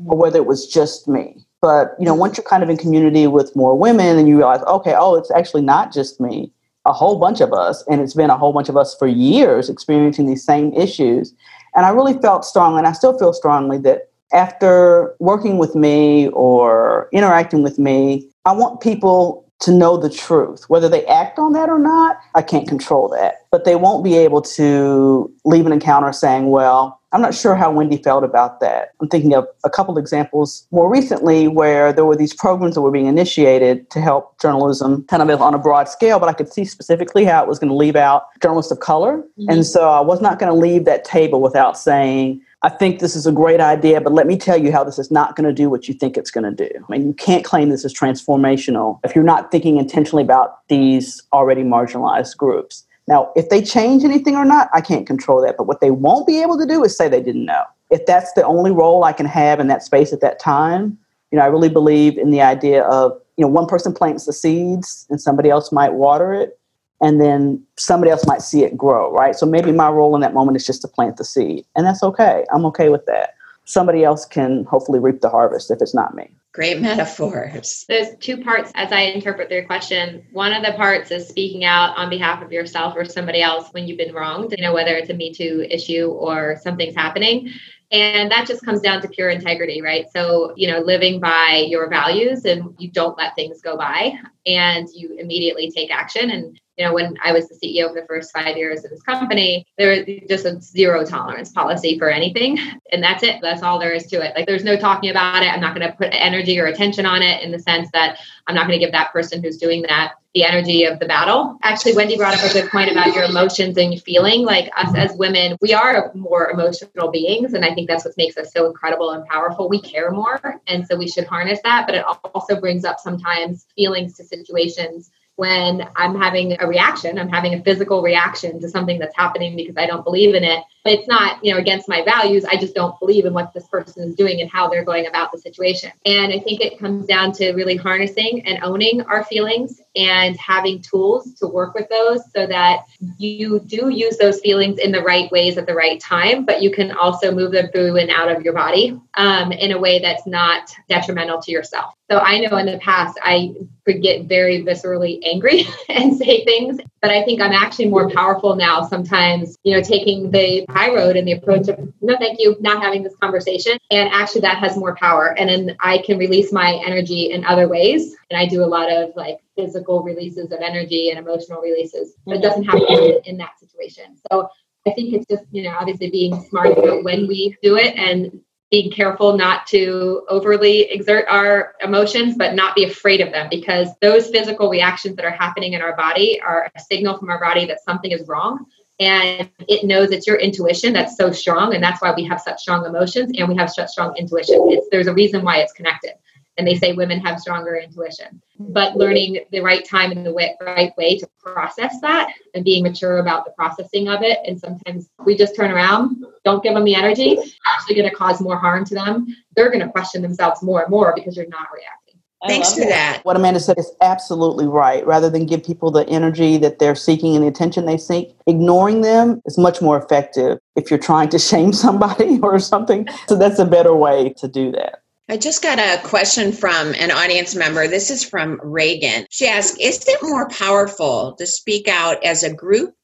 [0.06, 1.36] or whether it was just me.
[1.60, 4.62] But you know, once you're kind of in community with more women and you realize,
[4.62, 6.52] okay, oh, it's actually not just me,
[6.88, 9.68] a whole bunch of us, and it's been a whole bunch of us for years
[9.68, 11.34] experiencing these same issues.
[11.76, 16.28] And I really felt strongly, and I still feel strongly that after working with me
[16.28, 20.64] or interacting with me, I want people to know the truth.
[20.68, 23.46] Whether they act on that or not, I can't control that.
[23.50, 27.70] But they won't be able to leave an encounter saying, well, I'm not sure how
[27.70, 28.92] Wendy felt about that.
[29.00, 32.90] I'm thinking of a couple examples more recently where there were these programs that were
[32.90, 36.66] being initiated to help journalism kind of on a broad scale, but I could see
[36.66, 39.24] specifically how it was going to leave out journalists of color.
[39.38, 39.50] Mm-hmm.
[39.50, 43.14] And so I was not going to leave that table without saying, I think this
[43.14, 45.52] is a great idea, but let me tell you how this is not going to
[45.52, 46.70] do what you think it's going to do.
[46.76, 51.22] I mean, you can't claim this is transformational if you're not thinking intentionally about these
[51.32, 52.84] already marginalized groups.
[53.06, 55.56] Now, if they change anything or not, I can't control that.
[55.56, 57.62] But what they won't be able to do is say they didn't know.
[57.90, 60.98] If that's the only role I can have in that space at that time,
[61.30, 64.32] you know, I really believe in the idea of, you know, one person plants the
[64.32, 66.57] seeds and somebody else might water it
[67.00, 69.34] and then somebody else might see it grow, right?
[69.34, 72.02] So maybe my role in that moment is just to plant the seed, and that's
[72.02, 72.44] okay.
[72.52, 73.34] I'm okay with that.
[73.64, 76.30] Somebody else can hopefully reap the harvest if it's not me.
[76.54, 77.84] Great metaphors.
[77.88, 80.24] There's two parts as I interpret your question.
[80.32, 83.86] One of the parts is speaking out on behalf of yourself or somebody else when
[83.86, 87.52] you've been wronged, you know, whether it's a Me Too issue or something's happening.
[87.90, 90.06] And that just comes down to pure integrity, right?
[90.12, 94.14] So, you know, living by your values and you don't let things go by
[94.46, 96.30] and you immediately take action.
[96.30, 99.02] And you know, when I was the CEO for the first five years of this
[99.02, 102.58] company, there was just a zero tolerance policy for anything.
[102.90, 103.36] And that's it.
[103.42, 104.34] That's all there is to it.
[104.34, 105.52] Like there's no talking about it.
[105.52, 108.54] I'm not going to put energy or attention on it in the sense that I'm
[108.54, 111.58] not going to give that person who's doing that the energy of the battle.
[111.62, 114.42] Actually, Wendi brought up a good point about your emotions and your feeling.
[114.44, 117.52] Like us as women, we are more emotional beings.
[117.52, 119.68] And I think that's what makes us so incredible and powerful.
[119.68, 120.60] We care more.
[120.66, 121.86] And so we should harness that.
[121.86, 127.28] But it also brings up sometimes feelings to situations when I'm having a reaction, I'm
[127.28, 130.64] having a physical reaction to something that's happening because I don't believe in it.
[130.82, 132.44] But it's not, you know, against my values.
[132.44, 135.30] I just don't believe in what this person is doing and how they're going about
[135.30, 135.92] the situation.
[136.04, 140.80] And I think it comes down to really harnessing and owning our feelings and having
[140.80, 142.84] tools to work with those so that
[143.18, 146.70] you do use those feelings in the right ways at the right time, but you
[146.70, 150.24] can also move them through and out of your body um, in a way that's
[150.26, 151.94] not detrimental to yourself.
[152.10, 156.78] So I know in the past I could get very viscerally angry and say things,
[157.02, 161.16] but I think I'm actually more powerful now sometimes, you know, taking the high road
[161.16, 163.78] and the approach of no thank you, not having this conversation.
[163.90, 165.36] And actually that has more power.
[165.38, 168.14] And then I can release my energy in other ways.
[168.30, 172.14] And I do a lot of like physical releases of energy and emotional releases.
[172.24, 172.42] But it mm-hmm.
[172.42, 174.16] doesn't happen in, in that situation.
[174.30, 174.48] So
[174.86, 178.40] I think it's just, you know, obviously being smart about when we do it and
[178.70, 183.88] being careful not to overly exert our emotions, but not be afraid of them because
[184.02, 187.64] those physical reactions that are happening in our body are a signal from our body
[187.66, 188.66] that something is wrong.
[189.00, 191.74] And it knows it's your intuition that's so strong.
[191.74, 194.56] And that's why we have such strong emotions and we have such strong intuition.
[194.68, 196.12] It's, there's a reason why it's connected
[196.58, 198.72] and they say women have stronger intuition mm-hmm.
[198.72, 202.82] but learning the right time and the way, right way to process that and being
[202.82, 206.84] mature about the processing of it and sometimes we just turn around don't give them
[206.84, 207.38] the energy
[207.72, 210.90] actually going to cause more harm to them they're going to question themselves more and
[210.90, 212.08] more because you're not reacting
[212.46, 212.88] Thanks for that.
[212.88, 213.24] that.
[213.24, 215.04] What Amanda said is absolutely right.
[215.04, 219.00] Rather than give people the energy that they're seeking and the attention they seek, ignoring
[219.00, 223.08] them is much more effective if you're trying to shame somebody or something.
[223.26, 225.02] So that's a better way to do that.
[225.30, 227.86] I just got a question from an audience member.
[227.86, 229.26] This is from Reagan.
[229.28, 232.94] She asked Is it more powerful to speak out as a group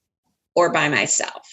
[0.55, 1.47] or by myself?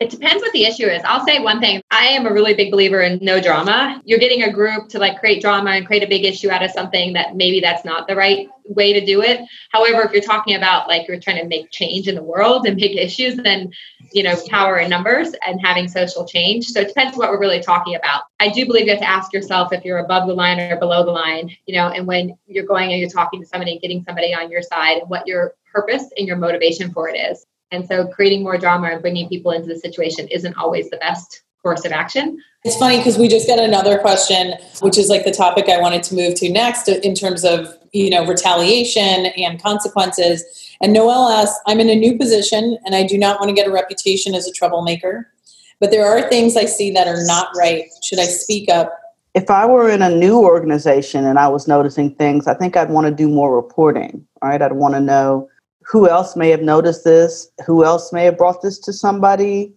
[0.00, 1.02] It depends what the issue is.
[1.04, 1.82] I'll say one thing.
[1.90, 4.00] I am a really big believer in no drama.
[4.06, 6.70] You're getting a group to like create drama and create a big issue out of
[6.70, 9.42] something that maybe that's not the right way to do it.
[9.72, 12.78] However, if you're talking about like you're trying to make change in the world and
[12.78, 13.72] big issues, then
[14.12, 16.68] you know, power in numbers and having social change.
[16.68, 18.22] So it depends what we're really talking about.
[18.40, 21.04] I do believe you have to ask yourself if you're above the line or below
[21.04, 24.02] the line, you know, and when you're going and you're talking to somebody and getting
[24.04, 27.44] somebody on your side and what your purpose and your motivation for it is.
[27.70, 31.42] And so creating more drama and bringing people into the situation isn't always the best
[31.62, 32.42] course of action.
[32.64, 36.02] It's funny because we just got another question, which is like the topic I wanted
[36.04, 40.44] to move to next in terms of, you know, retaliation and consequences.
[40.80, 43.66] And Noel asks, I'm in a new position and I do not want to get
[43.66, 45.30] a reputation as a troublemaker,
[45.80, 47.84] but there are things I see that are not right.
[48.02, 48.92] Should I speak up?
[49.34, 52.90] If I were in a new organization and I was noticing things, I think I'd
[52.90, 54.26] want to do more reporting.
[54.42, 54.60] Right?
[54.60, 55.48] I'd want to know
[55.90, 59.72] who else may have noticed this, who else may have brought this to somebody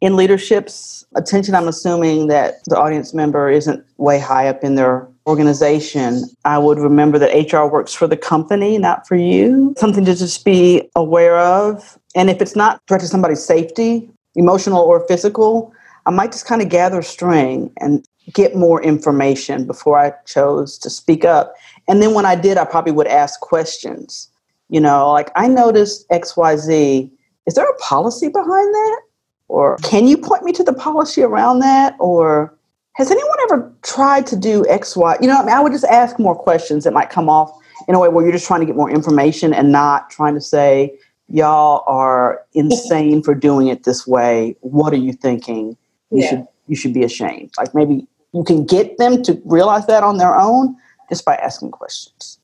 [0.00, 1.54] in leadership's attention.
[1.54, 6.24] I'm assuming that the audience member isn't way high up in their organization.
[6.46, 9.74] I would remember that HR works for the company, not for you.
[9.76, 11.98] Something to just be aware of.
[12.14, 15.74] And if it's not threat to somebody's safety, emotional or physical,
[16.06, 18.02] I might just kind of gather string and
[18.32, 21.54] get more information before I chose to speak up.
[21.86, 24.29] And then when I did, I probably would ask questions.
[24.70, 27.10] You know, like I noticed XYZ.
[27.46, 29.00] Is there a policy behind that?
[29.48, 31.96] Or can you point me to the policy around that?
[31.98, 32.56] Or
[32.94, 35.16] has anyone ever tried to do X, Y?
[35.20, 37.50] You know, I, mean, I would just ask more questions that might come off
[37.88, 40.40] in a way where you're just trying to get more information and not trying to
[40.40, 40.96] say,
[41.28, 44.54] y'all are insane for doing it this way.
[44.60, 45.76] What are you thinking?
[46.10, 46.30] You yeah.
[46.30, 47.50] should you should be ashamed.
[47.58, 50.76] Like maybe you can get them to realize that on their own
[51.08, 52.38] just by asking questions.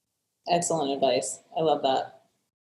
[0.50, 1.40] Excellent advice.
[1.56, 2.15] I love that.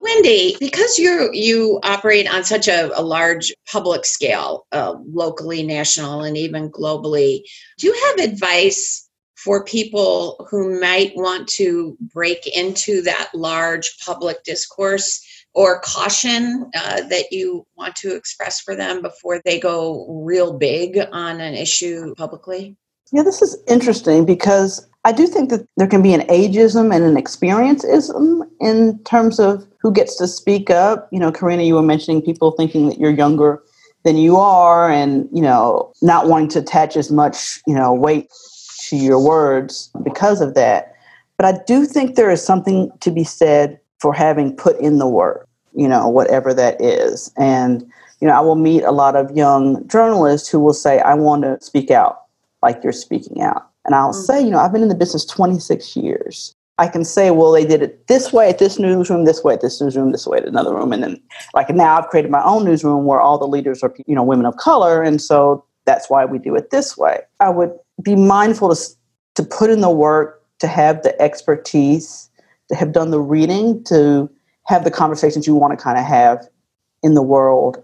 [0.02, 6.24] Wendi, because you you operate on such a, a large public scale, uh, locally, national,
[6.24, 7.42] and even globally,
[7.78, 14.44] do you have advice for people who might want to break into that large public
[14.44, 20.58] discourse or caution uh, that you want to express for them before they go real
[20.58, 22.76] big on an issue publicly?
[23.12, 27.06] Yeah, this is interesting because I do think that there can be an ageism and
[27.06, 31.08] an experienceism in terms of who gets to speak up.
[31.12, 33.64] You know, Karina, you were mentioning people thinking that you're younger
[34.04, 38.30] than you are and, you know, not wanting to attach as much, you know, weight
[38.88, 40.94] to your words because of that.
[41.38, 45.08] But I do think there is something to be said for having put in the
[45.08, 47.32] work, you know, whatever that is.
[47.38, 47.90] And,
[48.20, 51.44] you know, I will meet a lot of young journalists who will say, I want
[51.44, 52.24] to speak out
[52.62, 53.69] like you're speaking out.
[53.90, 56.54] And I'll say, you know, I've been in the business 26 years.
[56.78, 59.62] I can say, well, they did it this way at this newsroom, this way at
[59.62, 60.94] this newsroom, this way at another room.
[60.94, 61.20] And then,
[61.56, 64.46] like, now I've created my own newsroom where all the leaders are, you know, women
[64.46, 65.02] of color.
[65.02, 67.22] And so that's why we do it this way.
[67.40, 67.72] I would
[68.04, 68.80] be mindful to,
[69.34, 72.30] to put in the work, to have the expertise,
[72.68, 74.30] to have done the reading, to
[74.68, 76.48] have the conversations you want to kind of have
[77.02, 77.84] in the world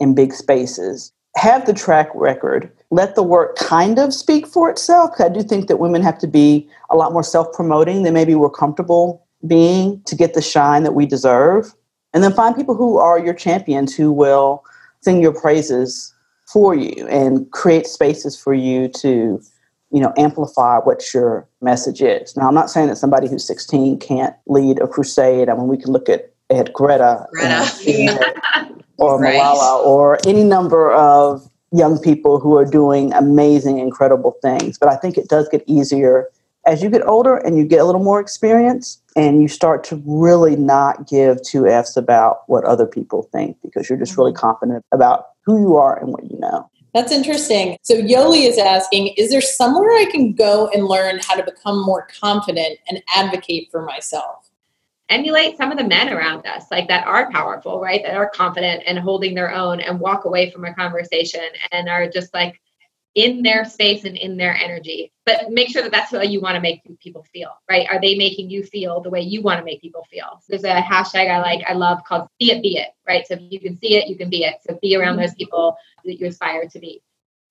[0.00, 1.12] in big spaces.
[1.36, 5.10] Have the track record let the work kind of speak for itself.
[5.18, 8.36] I do think that women have to be a lot more self promoting than maybe
[8.36, 11.74] we're comfortable being to get the shine that we deserve.
[12.12, 14.62] And then find people who are your champions who will
[15.00, 16.14] sing your praises
[16.46, 19.42] for you and create spaces for you to
[19.90, 23.98] you know amplify what your message is now i'm not saying that somebody who's 16
[23.98, 28.68] can't lead a crusade i mean we can look at at greta, greta.
[28.98, 29.40] or right.
[29.40, 34.78] malala or any number of young people who are doing amazing, incredible things.
[34.78, 36.28] But I think it does get easier
[36.66, 40.02] as you get older and you get a little more experience and you start to
[40.06, 44.46] really not give two F's about what other people think because you're just really mm-hmm.
[44.46, 46.70] confident about who you are and what you know.
[46.94, 47.76] That's interesting.
[47.82, 51.84] So Yoli is asking, is there somewhere I can go and learn how to become
[51.84, 54.43] more confident and advocate for myself?
[55.08, 58.02] Emulate some of the men around us like that are powerful right?
[58.04, 62.08] That are confident and holding their own and walk away from a conversation and are
[62.08, 62.60] just like
[63.14, 65.12] in their space and in their energy.
[65.24, 67.86] But make sure that that's how you want to make people feel right?
[67.88, 70.40] Are they making you feel the way you want to make people feel?
[70.48, 73.26] There's a hashtag i like i love called see it be it right?
[73.26, 74.56] So if you can see it you can be it.
[74.66, 77.02] So be around those people that you aspire to be.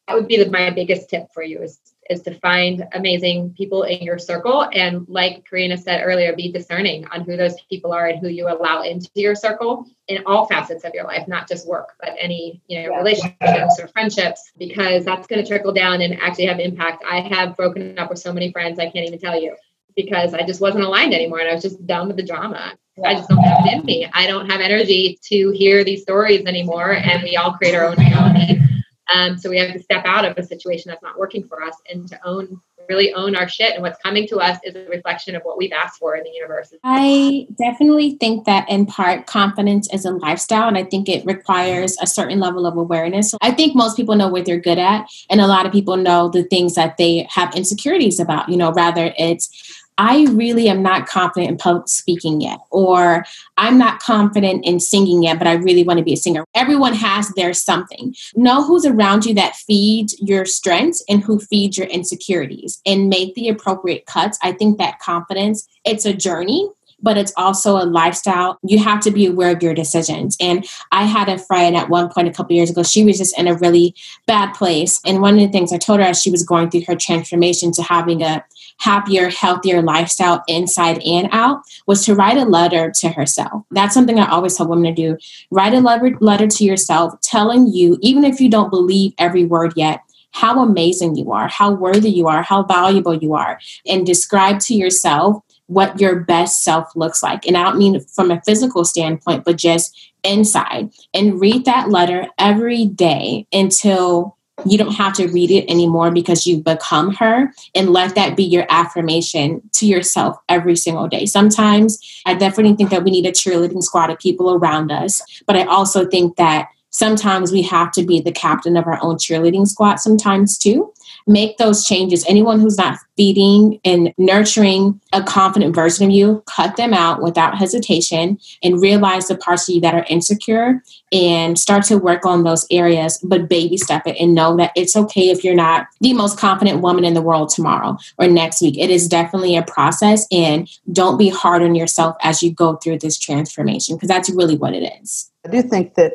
[0.07, 1.79] That would be the, my biggest tip for you is
[2.09, 7.05] is to find amazing people in your circle and like karina said earlier be discerning
[7.07, 10.83] on who those people are and who you allow into your circle in all facets
[10.83, 15.27] of your life not just work but any you know relationships or friendships because that's
[15.27, 17.03] going to trickle down and actually have impact.
[17.07, 19.55] I have broken up with so many friends i can't even tell you
[19.95, 22.73] because i just wasn't aligned anymore and i was just done with the drama.
[23.03, 24.07] I just don't have it in me.
[24.13, 27.97] I don't have energy to hear these stories anymore, and we all create our own
[27.97, 28.62] reality
[29.11, 31.75] um, so we have to step out of a situation that's not working for us
[31.89, 33.73] and to own, really own our shit.
[33.73, 36.31] And what's coming to us is a reflection of what we've asked for in the
[36.31, 36.73] universe.
[36.83, 41.97] I definitely think that in part, confidence is a lifestyle, and I think it requires
[42.01, 43.33] a certain level of awareness.
[43.41, 46.29] I think most people know what they're good at, and a lot of people know
[46.29, 48.49] the things that they have insecurities about.
[48.49, 53.25] You know, rather it's I really am not confident in public speaking yet, or
[53.57, 56.45] I'm not confident in singing yet, but I really want to be a singer.
[56.55, 58.15] Everyone has their something.
[58.35, 63.35] Know who's around you that feeds your strengths and who feeds your insecurities and make
[63.35, 64.37] the appropriate cuts.
[64.41, 66.69] I think that confidence, it's a journey
[67.03, 68.57] but it's also a lifestyle.
[68.63, 70.37] You have to be aware of your decisions.
[70.39, 73.37] And I had a friend at one point a couple years ago, she was just
[73.37, 73.93] in a really
[74.25, 74.99] bad place.
[75.05, 77.73] And one of the things I told her as she was going through her transformation
[77.73, 78.43] to having a
[78.79, 83.63] happier, healthier lifestyle inside and out was to write a letter to herself.
[83.71, 85.17] That's something I always tell women to do.
[85.51, 90.01] Write a letter, to yourself telling you, even if you don't believe every word yet,
[90.31, 94.73] how amazing you are, how worthy you are, how valuable you are, and describe to
[94.73, 97.45] yourself what your best self looks like.
[97.45, 100.89] And I don't mean from a physical standpoint, but just inside.
[101.13, 106.45] And read that letter every day until You don't have to read it anymore because
[106.47, 111.25] you've become her and let that be your affirmation to yourself every single day.
[111.25, 115.55] Sometimes I definitely think that we need a cheerleading squad of people around us, but
[115.55, 119.67] I also think that sometimes we have to be the captain of our own cheerleading
[119.67, 120.93] squad sometimes too
[121.27, 122.25] make those changes.
[122.27, 127.57] Anyone who's not feeding and nurturing a confident version of you cut them out without
[127.57, 132.43] hesitation and realize the parts of you that are insecure and start to work on
[132.43, 136.13] those areas but baby step it and know that it's okay if you're not the
[136.13, 138.77] most confident woman in the world tomorrow or next week.
[138.77, 142.99] It is definitely a process and don't be hard on yourself as you go through
[142.99, 145.29] this transformation because that's really what it is.
[145.45, 146.13] I do think that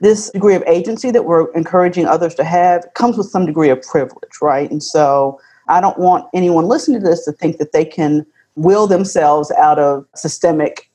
[0.00, 3.82] this degree of agency that we're encouraging others to have comes with some degree of
[3.82, 4.70] privilege, right?
[4.70, 8.86] And so I don't want anyone listening to this to think that they can will
[8.86, 10.90] themselves out of systemic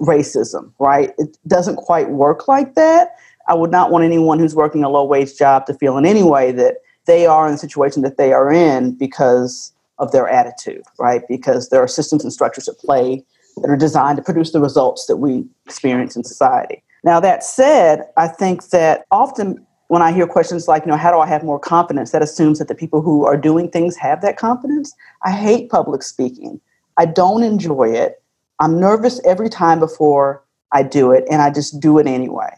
[0.00, 1.12] racism, right?
[1.18, 3.16] It doesn't quite work like that.
[3.48, 6.22] I would not want anyone who's working a low wage job to feel in any
[6.22, 10.82] way that they are in the situation that they are in because of their attitude,
[10.98, 11.22] right?
[11.28, 13.24] Because there are systems and structures at play
[13.56, 16.82] that are designed to produce the results that we experience in society.
[17.04, 21.12] Now, that said, I think that often when I hear questions like, you know, how
[21.12, 22.10] do I have more confidence?
[22.10, 24.94] That assumes that the people who are doing things have that confidence.
[25.24, 26.60] I hate public speaking.
[26.96, 28.22] I don't enjoy it.
[28.58, 30.42] I'm nervous every time before
[30.72, 32.52] I do it, and I just do it anyway.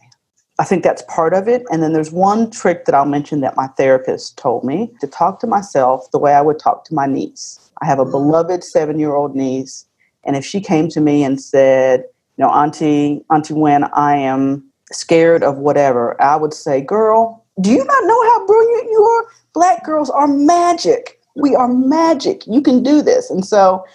[0.59, 1.63] I think that's part of it.
[1.71, 5.39] And then there's one trick that I'll mention that my therapist told me to talk
[5.39, 7.71] to myself the way I would talk to my niece.
[7.81, 8.11] I have a mm-hmm.
[8.11, 9.85] beloved seven year old niece.
[10.25, 12.03] And if she came to me and said,
[12.45, 17.83] know, Auntie, Auntie when I am scared of whatever, I would say, girl, do you
[17.83, 19.27] not know how brilliant you are?
[19.53, 21.19] Black girls are magic.
[21.35, 22.45] We are magic.
[22.47, 23.29] You can do this.
[23.29, 23.85] And so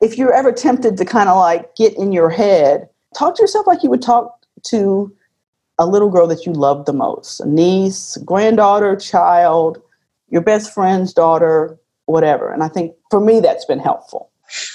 [0.00, 3.66] if you're ever tempted to kind of like get in your head, talk to yourself
[3.66, 5.14] like you would talk to
[5.78, 9.80] a little girl that you love the most, a niece, granddaughter, child,
[10.28, 12.52] your best friend's daughter, whatever.
[12.52, 14.30] And I think for me, that's been helpful.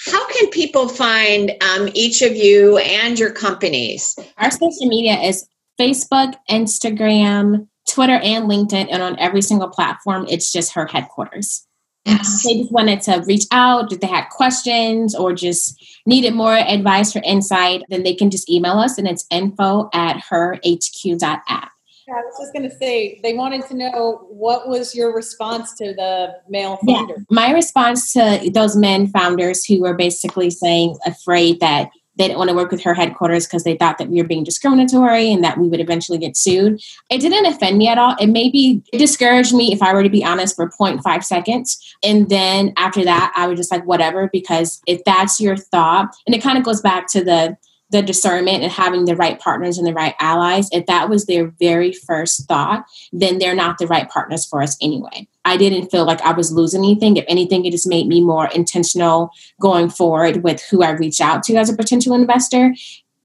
[0.08, 4.16] How can people find um, each of you and your companies?
[4.38, 5.48] Our social media is
[5.80, 11.66] Facebook, Instagram, Twitter, and LinkedIn, and on every single platform, it's just her headquarters.
[12.06, 12.44] Yes.
[12.44, 17.16] They just wanted to reach out, if they had questions or just needed more advice
[17.16, 21.72] or insight, then they can just email us, and it's info at herhq.app.
[22.10, 25.94] I was just going to say, they wanted to know what was your response to
[25.94, 27.16] the male founder?
[27.18, 27.24] Yeah.
[27.30, 32.50] My response to those men founders who were basically saying, afraid that they didn't want
[32.50, 35.58] to work with her headquarters because they thought that we were being discriminatory and that
[35.58, 36.82] we would eventually get sued.
[37.10, 38.16] It didn't offend me at all.
[38.20, 41.96] It maybe it discouraged me, if I were to be honest, for 0.5 seconds.
[42.04, 46.36] And then after that, I was just like, whatever, because if that's your thought, and
[46.36, 47.58] it kind of goes back to the
[47.92, 51.48] the discernment and having the right partners and the right allies, if that was their
[51.60, 55.28] very first thought, then they're not the right partners for us anyway.
[55.44, 57.18] I didn't feel like I was losing anything.
[57.18, 61.44] If anything, it just made me more intentional going forward with who I reach out
[61.44, 62.74] to as a potential investor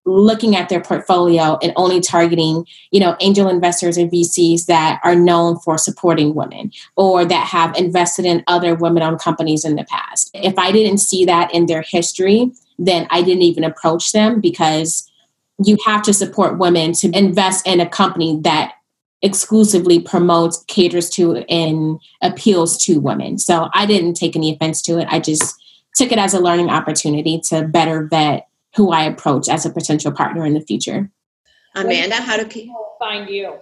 [0.06, 5.16] looking at their portfolio and only targeting you know angel investors and vcs that are
[5.16, 9.84] known for supporting women or that have invested in other women owned companies in the
[9.84, 14.40] past if i didn't see that in their history then I didn't even approach them
[14.40, 15.10] because
[15.64, 18.74] you have to support women to invest in a company that
[19.22, 23.38] exclusively promotes, caters to, and appeals to women.
[23.38, 25.08] So I didn't take any offense to it.
[25.10, 25.56] I just
[25.94, 30.12] took it as a learning opportunity to better vet who I approach as a potential
[30.12, 31.10] partner in the future.
[31.74, 33.54] Amanda, how do people find you?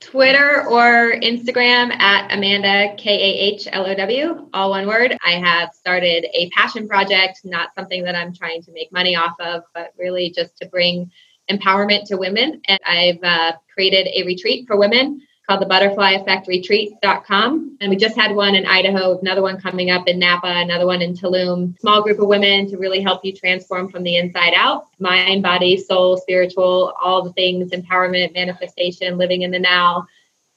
[0.00, 5.16] Twitter or Instagram at Amanda K A H L O W, all one word.
[5.24, 9.34] I have started a passion project, not something that I'm trying to make money off
[9.38, 11.10] of, but really just to bring
[11.50, 12.62] empowerment to women.
[12.66, 15.20] And I've uh, created a retreat for women
[15.50, 17.76] called the Butterfly Effect Retreat.com.
[17.80, 21.02] And we just had one in Idaho, another one coming up in Napa, another one
[21.02, 21.76] in Tulum.
[21.80, 25.76] Small group of women to really help you transform from the inside out mind, body,
[25.76, 30.06] soul, spiritual, all the things empowerment, manifestation, living in the now,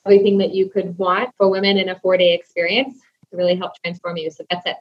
[0.05, 2.99] everything that you could want for women in a four day experience
[3.31, 4.29] to really help transform you.
[4.29, 4.77] So that's it.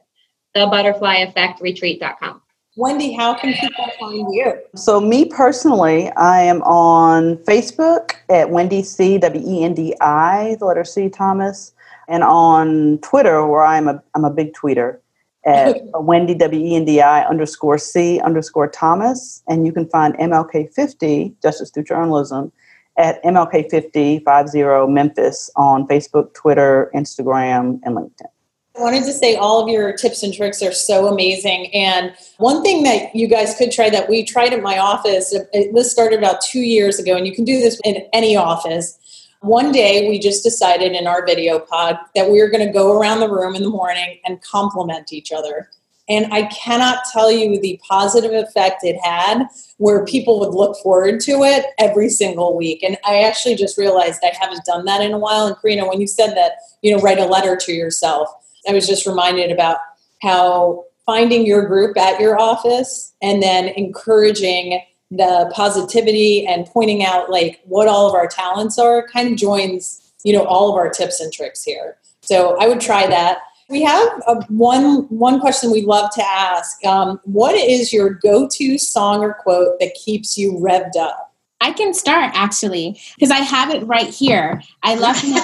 [0.53, 2.42] The Butterfly Effect Retreat.com.
[2.77, 4.53] Wendi, how can people find you?
[4.75, 10.55] So, me personally, I am on Facebook at Wendi C W E N D I,
[10.59, 11.71] the letter C Thomas,
[12.07, 14.97] and on Twitter, where I'm a I'm a big tweeter
[15.45, 20.15] at Wendi W E N D I underscore C underscore Thomas, and you can find
[20.15, 22.51] MLK fifty Justice Through Journalism
[22.97, 28.32] at MLK 50 50 Memphis on Facebook, Twitter, Instagram, and LinkedIn.
[28.75, 31.71] I wanted to say all of your tips and tricks are so amazing.
[31.75, 35.91] And one thing that you guys could try that we tried at my office, this
[35.91, 38.99] started about two years ago, and you can do this in any office.
[39.41, 42.97] One day we just decided in our video pod that we were going to go
[42.97, 45.69] around the room in the morning and compliment each other.
[46.09, 49.47] And I cannot tell you the positive effect it had
[49.77, 52.81] where people would look forward to it every single week.
[52.81, 55.45] And I actually just realized I haven't done that in a while.
[55.45, 58.27] And Karina, when you said that, you know, write a letter to yourself,
[58.67, 59.77] I was just reminded about
[60.21, 67.29] how finding your group at your office and then encouraging the positivity and pointing out
[67.29, 70.89] like what all of our talents are kind of joins you know all of our
[70.89, 71.97] tips and tricks here.
[72.21, 73.39] So i would try that.
[73.69, 78.77] We have a, one one question we'd love to ask um, what is your go-to
[78.77, 81.32] song or quote that keeps you revved up
[81.63, 84.61] I can start actually because I have it right here.
[84.83, 85.39] I left my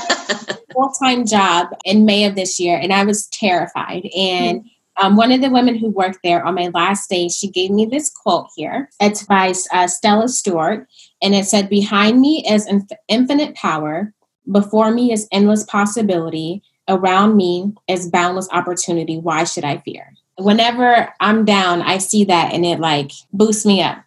[0.74, 4.06] full time job in May of this year and I was terrified.
[4.16, 4.70] And
[5.02, 7.86] um, one of the women who worked there on my last day, she gave me
[7.86, 8.90] this quote here.
[9.00, 10.90] It's by uh, Stella Stewart,
[11.22, 14.14] and it said, Behind me is inf- infinite power,
[14.52, 19.18] before me is endless possibility, around me is boundless opportunity.
[19.18, 20.16] Why should I fear?
[20.38, 24.04] Whenever I'm down, I see that and it like boosts me up.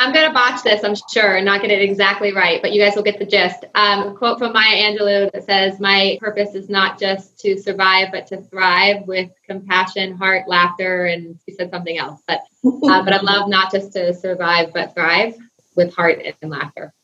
[0.00, 2.80] I'm going to botch this, I'm sure, and not get it exactly right, but you
[2.80, 3.66] guys will get the gist.
[3.74, 8.08] Um, a quote from Maya Angelou that says, My purpose is not just to survive,
[8.10, 12.22] but to thrive with compassion, heart, laughter, and she said something else.
[12.26, 15.34] But, uh, but I love not just to survive, but thrive
[15.76, 16.94] with heart and laughter.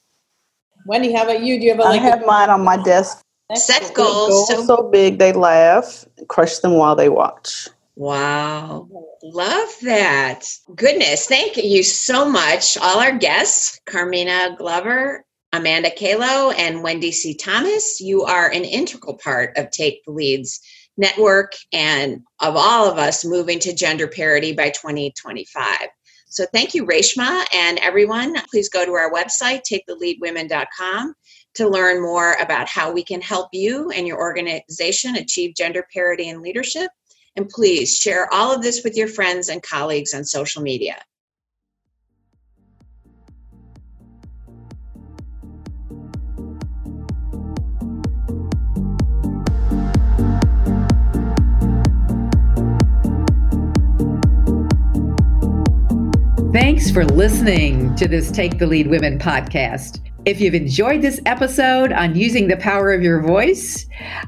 [0.88, 1.58] Wendi, how about you?
[1.58, 3.22] Do you have a like I have a- mine on my desk.
[3.54, 4.48] Set goals.
[4.48, 7.68] goals so big they laugh, crush them while they watch.
[7.96, 8.88] Wow.
[9.22, 10.44] Love that.
[10.74, 11.26] Goodness.
[11.26, 12.76] Thank you so much.
[12.76, 15.24] All our guests, Karina Glover,
[15.54, 17.34] Amanda Kahlow, and Wendi C.
[17.34, 20.60] Thomas, you are an integral part of Take the Leads
[20.98, 25.88] network and of all of us moving to gender parity by 2025.
[26.28, 28.36] So thank you, Reshma, and everyone.
[28.50, 31.14] Please go to our website, taketheleadwomen.com,
[31.54, 36.28] to learn more about how we can help you and your organization achieve gender parity
[36.28, 36.90] in leadership
[37.36, 40.96] and please share all of this with your friends and colleagues on social media.
[56.52, 60.05] Thanks for listening to this Take the Lead Women podcast.
[60.26, 63.86] If you've enjoyed this episode on using the power of your voice,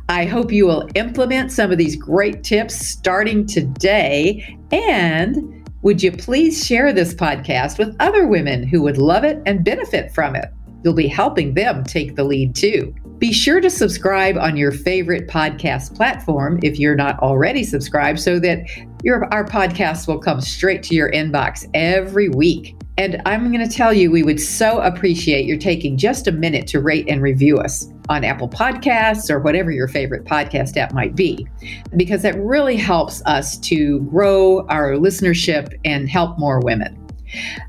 [0.09, 4.57] I hope you will implement some of these great tips starting today.
[4.71, 9.65] And would you please share this podcast with other women who would love it and
[9.65, 10.53] benefit from it?
[10.85, 12.95] You'll be helping them take the lead too.
[13.19, 18.39] Be sure to subscribe on your favorite podcast platform if you're not already subscribed so
[18.39, 18.61] that
[19.03, 22.77] your our podcast will come straight to your inbox every week.
[22.99, 26.67] And I'm going to tell you, we would so appreciate your taking just a minute
[26.69, 31.15] to rate and review us on Apple Podcasts or whatever your favorite podcast app might
[31.15, 31.47] be,
[31.97, 37.07] because that really helps us to grow our listenership and help more women.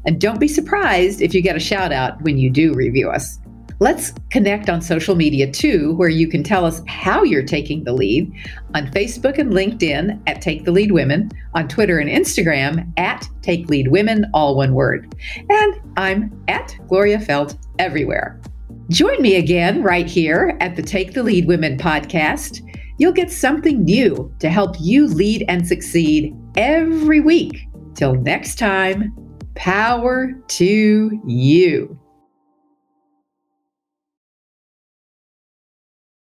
[0.05, 3.37] And don't be surprised if you get a shout out when you do review us.
[3.81, 7.93] Let's connect on social media too, where you can tell us how you're taking the
[7.93, 8.29] lead
[8.75, 13.69] on Facebook and LinkedIn at Take the Lead Women, on Twitter and Instagram at Take
[13.69, 15.15] Lead Women, all one word.
[15.49, 18.41] And I'm at Gloria Feldt everywhere.
[18.89, 22.61] Join me again right here at the Take the Lead Women podcast.
[22.97, 27.65] You'll get something new to help you lead and succeed every week.
[27.95, 29.13] Till next time,
[29.55, 31.97] power to you.